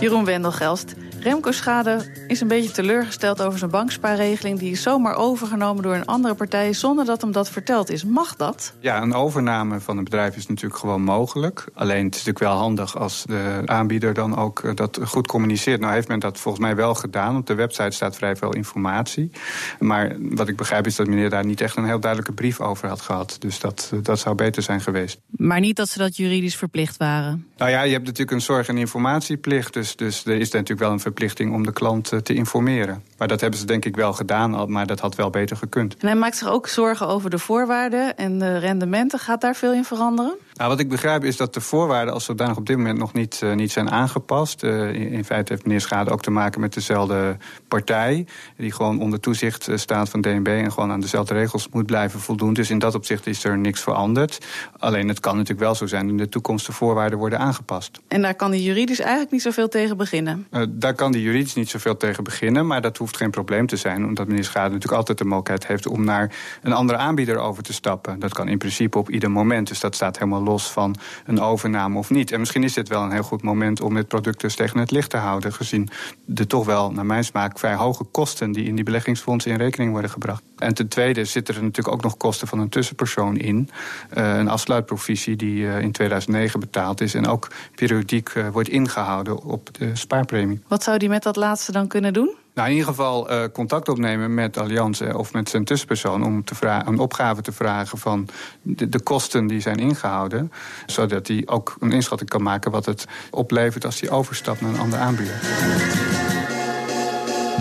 Jeroen 0.00 0.24
Wendelgelst, 0.24 0.94
Remco 1.22 1.50
Schade 1.50 2.04
is 2.26 2.40
een 2.40 2.48
beetje 2.48 2.70
teleurgesteld 2.70 3.42
over 3.42 3.58
zijn 3.58 3.70
bankspaarregeling. 3.70 4.58
Die 4.58 4.70
is 4.70 4.82
zomaar 4.82 5.14
overgenomen 5.14 5.82
door 5.82 5.94
een 5.94 6.06
andere 6.06 6.34
partij 6.34 6.72
zonder 6.72 7.04
dat 7.04 7.20
hem 7.20 7.32
dat 7.32 7.50
verteld 7.50 7.90
is. 7.90 8.04
Mag 8.04 8.36
dat? 8.36 8.74
Ja, 8.80 9.02
een 9.02 9.14
overname 9.14 9.80
van 9.80 9.98
een 9.98 10.04
bedrijf 10.04 10.36
is 10.36 10.46
natuurlijk 10.46 10.80
gewoon 10.80 11.02
mogelijk. 11.02 11.64
Alleen 11.74 12.04
het 12.04 12.14
is 12.14 12.24
natuurlijk 12.24 12.52
wel 12.54 12.62
handig 12.62 12.98
als 12.98 13.24
de 13.26 13.62
aanbieder 13.64 14.14
dan 14.14 14.36
ook 14.36 14.60
eh, 14.60 14.74
dat 14.74 14.98
goed 15.04 15.26
communiceert. 15.26 15.80
Nou 15.80 15.92
heeft 15.92 16.08
men 16.08 16.20
dat 16.20 16.40
volgens 16.40 16.64
mij 16.64 16.76
wel 16.76 16.94
gedaan. 16.94 17.36
Op 17.36 17.46
de 17.46 17.54
website 17.54 17.90
staat 17.90 18.16
vrij 18.16 18.36
veel 18.36 18.52
informatie. 18.52 19.30
Maar 19.78 20.16
wat 20.18 20.48
ik 20.48 20.56
begrijp 20.56 20.86
is 20.86 20.96
dat 20.96 21.06
meneer 21.06 21.30
daar 21.30 21.46
niet 21.46 21.60
echt 21.60 21.76
een 21.76 21.86
heel 21.86 22.00
duidelijke 22.00 22.34
brief 22.34 22.60
over 22.60 22.88
had 22.88 23.00
gehad. 23.00 23.36
Dus 23.38 23.60
dat, 23.60 23.90
eh, 23.92 23.98
dat 24.02 24.18
zou 24.18 24.34
beter 24.34 24.62
zijn 24.62 24.80
geweest. 24.80 25.20
Maar 25.30 25.60
niet 25.60 25.76
dat 25.76 25.88
ze 25.88 25.98
dat 25.98 26.16
juridisch 26.16 26.56
verplicht 26.56 26.96
waren? 26.96 27.46
Nou 27.56 27.70
ja, 27.70 27.82
je 27.82 27.92
hebt 27.92 28.04
natuurlijk 28.04 28.30
een 28.30 28.40
zorg- 28.40 28.68
en 28.68 28.78
informatieplicht. 28.78 29.72
Dus, 29.72 29.96
dus 29.96 30.24
er 30.24 30.38
is 30.38 30.50
natuurlijk 30.50 30.80
wel 30.80 30.90
een 30.90 31.00
verplichting 31.12 31.52
om 31.52 31.64
de 31.64 31.72
klant 31.72 32.12
eh, 32.12 32.18
te 32.18 32.34
informeren. 32.34 33.02
Maar 33.18 33.28
dat 33.28 33.40
hebben 33.40 33.58
ze 33.58 33.66
denk 33.66 33.84
ik 33.84 33.96
wel 33.96 34.12
gedaan, 34.12 34.70
maar 34.72 34.86
dat 34.86 35.00
had 35.00 35.14
wel 35.14 35.30
beter 35.30 35.56
gekund. 35.56 35.96
En 35.96 36.06
hij 36.06 36.16
maakt 36.16 36.36
zich 36.36 36.48
ook 36.48 36.68
zorgen 36.68 37.06
over 37.06 37.30
de 37.30 37.38
voorwaarden 37.38 38.16
en 38.16 38.38
de 38.38 38.58
rendementen. 38.58 39.18
Gaat 39.18 39.40
daar 39.40 39.54
veel 39.54 39.72
in 39.72 39.84
veranderen? 39.84 40.34
Nou, 40.62 40.74
wat 40.74 40.82
ik 40.82 40.88
begrijp 40.90 41.24
is 41.24 41.36
dat 41.36 41.54
de 41.54 41.60
voorwaarden 41.60 42.14
als 42.14 42.24
zodanig 42.24 42.56
op 42.56 42.66
dit 42.66 42.76
moment 42.76 42.98
nog 42.98 43.12
niet, 43.12 43.40
uh, 43.44 43.54
niet 43.54 43.72
zijn 43.72 43.90
aangepast. 43.90 44.62
Uh, 44.62 44.92
in, 44.92 45.08
in, 45.08 45.24
feite 45.24 45.52
heeft 45.52 45.64
meneer 45.64 45.80
Schade 45.80 46.10
ook 46.10 46.22
te 46.22 46.30
maken 46.30 46.60
met 46.60 46.74
dezelfde 46.74 47.36
partij. 47.68 48.26
Die 48.56 48.72
gewoon 48.72 49.00
onder 49.00 49.20
toezicht 49.20 49.68
staat 49.74 50.08
van 50.08 50.20
DNB 50.20 50.46
en 50.46 50.72
gewoon 50.72 50.90
aan 50.90 51.00
dezelfde 51.00 51.34
regels 51.34 51.68
moet 51.68 51.86
blijven 51.86 52.20
voldoen. 52.20 52.52
Dus 52.52 52.70
in 52.70 52.78
dat 52.78 52.94
opzicht 52.94 53.26
is 53.26 53.44
er 53.44 53.58
niks 53.58 53.80
veranderd. 53.80 54.38
Alleen 54.78 55.08
het 55.08 55.20
kan 55.20 55.32
natuurlijk 55.32 55.60
wel 55.60 55.74
zo 55.74 55.86
zijn 55.86 56.08
in 56.08 56.16
de 56.16 56.28
toekomst 56.28 56.66
de 56.66 56.72
voorwaarden 56.72 57.18
worden 57.18 57.38
aangepast. 57.38 58.00
En 58.08 58.22
daar 58.22 58.34
kan 58.34 58.50
hij 58.50 58.60
juridisch 58.60 59.00
eigenlijk 59.00 59.30
niet 59.30 59.42
zoveel 59.42 59.68
tegen 59.68 59.96
beginnen? 59.96 60.46
Uh, 60.50 60.62
daar 60.68 60.94
kan 60.94 61.12
hij 61.12 61.20
juridisch 61.20 61.54
niet 61.54 61.70
zoveel 61.70 61.96
tegen 61.96 62.24
beginnen. 62.24 62.66
Maar 62.66 62.80
dat 62.80 62.96
hoeft 62.96 63.16
geen 63.16 63.30
probleem 63.30 63.66
te 63.66 63.76
zijn. 63.76 64.04
Omdat 64.04 64.26
meneer 64.26 64.44
Schade 64.44 64.72
natuurlijk 64.72 64.98
altijd 64.98 65.18
de 65.18 65.24
mogelijkheid 65.24 65.66
heeft 65.66 65.86
om 65.86 66.04
naar 66.04 66.34
een 66.62 66.72
andere 66.72 66.98
aanbieder 66.98 67.38
over 67.38 67.62
te 67.62 67.72
stappen. 67.72 68.18
Dat 68.18 68.34
kan 68.34 68.48
in 68.48 68.58
principe 68.58 68.98
op 68.98 69.10
ieder 69.10 69.30
moment. 69.30 69.68
Dus 69.68 69.80
dat 69.80 69.94
staat 69.94 70.18
helemaal 70.18 70.42
los 70.42 70.50
van 70.60 70.96
een 71.26 71.40
overname 71.40 71.98
of 71.98 72.10
niet. 72.10 72.32
En 72.32 72.38
misschien 72.38 72.64
is 72.64 72.72
dit 72.72 72.88
wel 72.88 73.02
een 73.02 73.12
heel 73.12 73.22
goed 73.22 73.42
moment 73.42 73.80
om 73.80 73.96
het 73.96 74.08
product 74.08 74.40
dus 74.40 74.54
tegen 74.54 74.78
het 74.78 74.90
licht 74.90 75.10
te 75.10 75.16
houden. 75.16 75.52
Gezien 75.52 75.88
de 76.24 76.46
toch 76.46 76.64
wel, 76.64 76.92
naar 76.92 77.06
mijn 77.06 77.24
smaak, 77.24 77.58
vrij 77.58 77.74
hoge 77.74 78.04
kosten 78.04 78.52
die 78.52 78.64
in 78.64 78.74
die 78.74 78.84
beleggingsfondsen 78.84 79.50
in 79.50 79.56
rekening 79.56 79.90
worden 79.90 80.10
gebracht. 80.10 80.42
En 80.56 80.74
ten 80.74 80.88
tweede 80.88 81.24
zitten 81.24 81.54
er 81.54 81.62
natuurlijk 81.62 81.94
ook 81.94 82.02
nog 82.02 82.16
kosten 82.16 82.48
van 82.48 82.58
een 82.58 82.68
tussenpersoon 82.68 83.36
in. 83.36 83.70
Uh, 84.14 84.36
een 84.36 84.48
afsluitprovisie 84.48 85.36
die 85.36 85.62
uh, 85.62 85.80
in 85.80 85.92
2009 85.92 86.60
betaald 86.60 87.00
is. 87.00 87.14
En 87.14 87.26
ook 87.26 87.48
periodiek 87.74 88.34
uh, 88.34 88.48
wordt 88.48 88.68
ingehouden 88.68 89.42
op 89.42 89.68
de 89.78 89.96
spaarpremie. 89.96 90.60
Wat 90.68 90.82
zou 90.82 90.98
die 90.98 91.08
met 91.08 91.22
dat 91.22 91.36
laatste 91.36 91.72
dan 91.72 91.86
kunnen 91.86 92.12
doen? 92.12 92.34
Nou, 92.54 92.68
in 92.68 92.74
ieder 92.74 92.88
geval 92.88 93.30
uh, 93.30 93.44
contact 93.52 93.88
opnemen 93.88 94.34
met 94.34 94.58
Allianz 94.58 95.00
of 95.00 95.32
met 95.32 95.48
zijn 95.48 95.64
tussenpersoon 95.64 96.24
om 96.24 96.44
te 96.44 96.54
een 96.86 96.98
opgave 96.98 97.42
te 97.42 97.52
vragen 97.52 97.98
van 97.98 98.28
de, 98.62 98.88
de, 98.88 99.00
kosten 99.00 99.46
die 99.46 99.60
zijn 99.60 99.76
ingehouden. 99.76 100.52
Zodat 100.86 101.26
hij 101.26 101.42
ook 101.46 101.76
een 101.80 101.92
inschatting 101.92 102.30
kan 102.30 102.42
maken 102.42 102.70
wat 102.70 102.86
het 102.86 103.06
oplevert 103.30 103.84
als 103.84 104.00
hij 104.00 104.10
overstapt 104.10 104.60
naar 104.60 104.70
een 104.70 104.80
andere 104.80 105.02
aanbieder. 105.02 106.31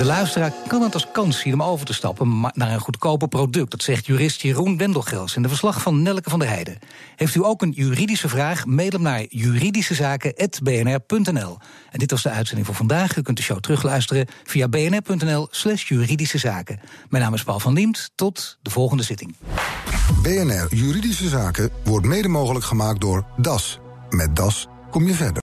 De 0.01 0.07
luisteraar 0.07 0.53
kan 0.67 0.81
het 0.81 0.93
als 0.93 1.07
kans 1.11 1.39
zien 1.39 1.53
om 1.53 1.63
over 1.63 1.85
te 1.85 1.93
stappen 1.93 2.51
naar 2.53 2.71
een 2.71 2.79
goedkoper 2.79 3.27
product. 3.27 3.71
Dat 3.71 3.83
zegt 3.83 4.05
jurist 4.05 4.41
Jeroen 4.41 4.77
Wendelgels 4.77 5.35
in 5.35 5.41
de 5.41 5.47
verslag 5.47 5.81
van 5.81 6.01
Nelke 6.01 6.29
van 6.29 6.39
der 6.39 6.47
Heijden. 6.47 6.79
Heeft 7.15 7.35
u 7.35 7.45
ook 7.45 7.61
een 7.61 7.71
juridische 7.71 8.29
vraag? 8.29 8.65
Mail 8.65 8.89
hem 8.89 9.01
naar 9.01 9.25
juridischezaken.bnr.nl. 9.29 11.57
En 11.91 11.99
dit 11.99 12.11
was 12.11 12.23
de 12.23 12.29
uitzending 12.29 12.67
voor 12.67 12.75
vandaag. 12.75 13.17
U 13.17 13.21
kunt 13.21 13.37
de 13.37 13.43
show 13.43 13.59
terugluisteren 13.59 14.27
via 14.43 14.67
bnr.nl 14.67 15.47
slash 15.51 15.87
juridische 15.87 16.37
zaken. 16.37 16.79
Mijn 17.09 17.23
naam 17.23 17.33
is 17.33 17.43
Paul 17.43 17.59
van 17.59 17.73
Liemt. 17.73 18.11
Tot 18.15 18.57
de 18.61 18.69
volgende 18.69 19.03
zitting. 19.03 19.35
BNR 20.21 20.75
Juridische 20.75 21.29
Zaken 21.29 21.69
wordt 21.83 22.05
mede 22.05 22.27
mogelijk 22.27 22.65
gemaakt 22.65 23.01
door 23.01 23.25
DAS. 23.37 23.79
Met 24.09 24.35
DAS 24.35 24.67
kom 24.89 25.07
je 25.07 25.13
verder. 25.13 25.39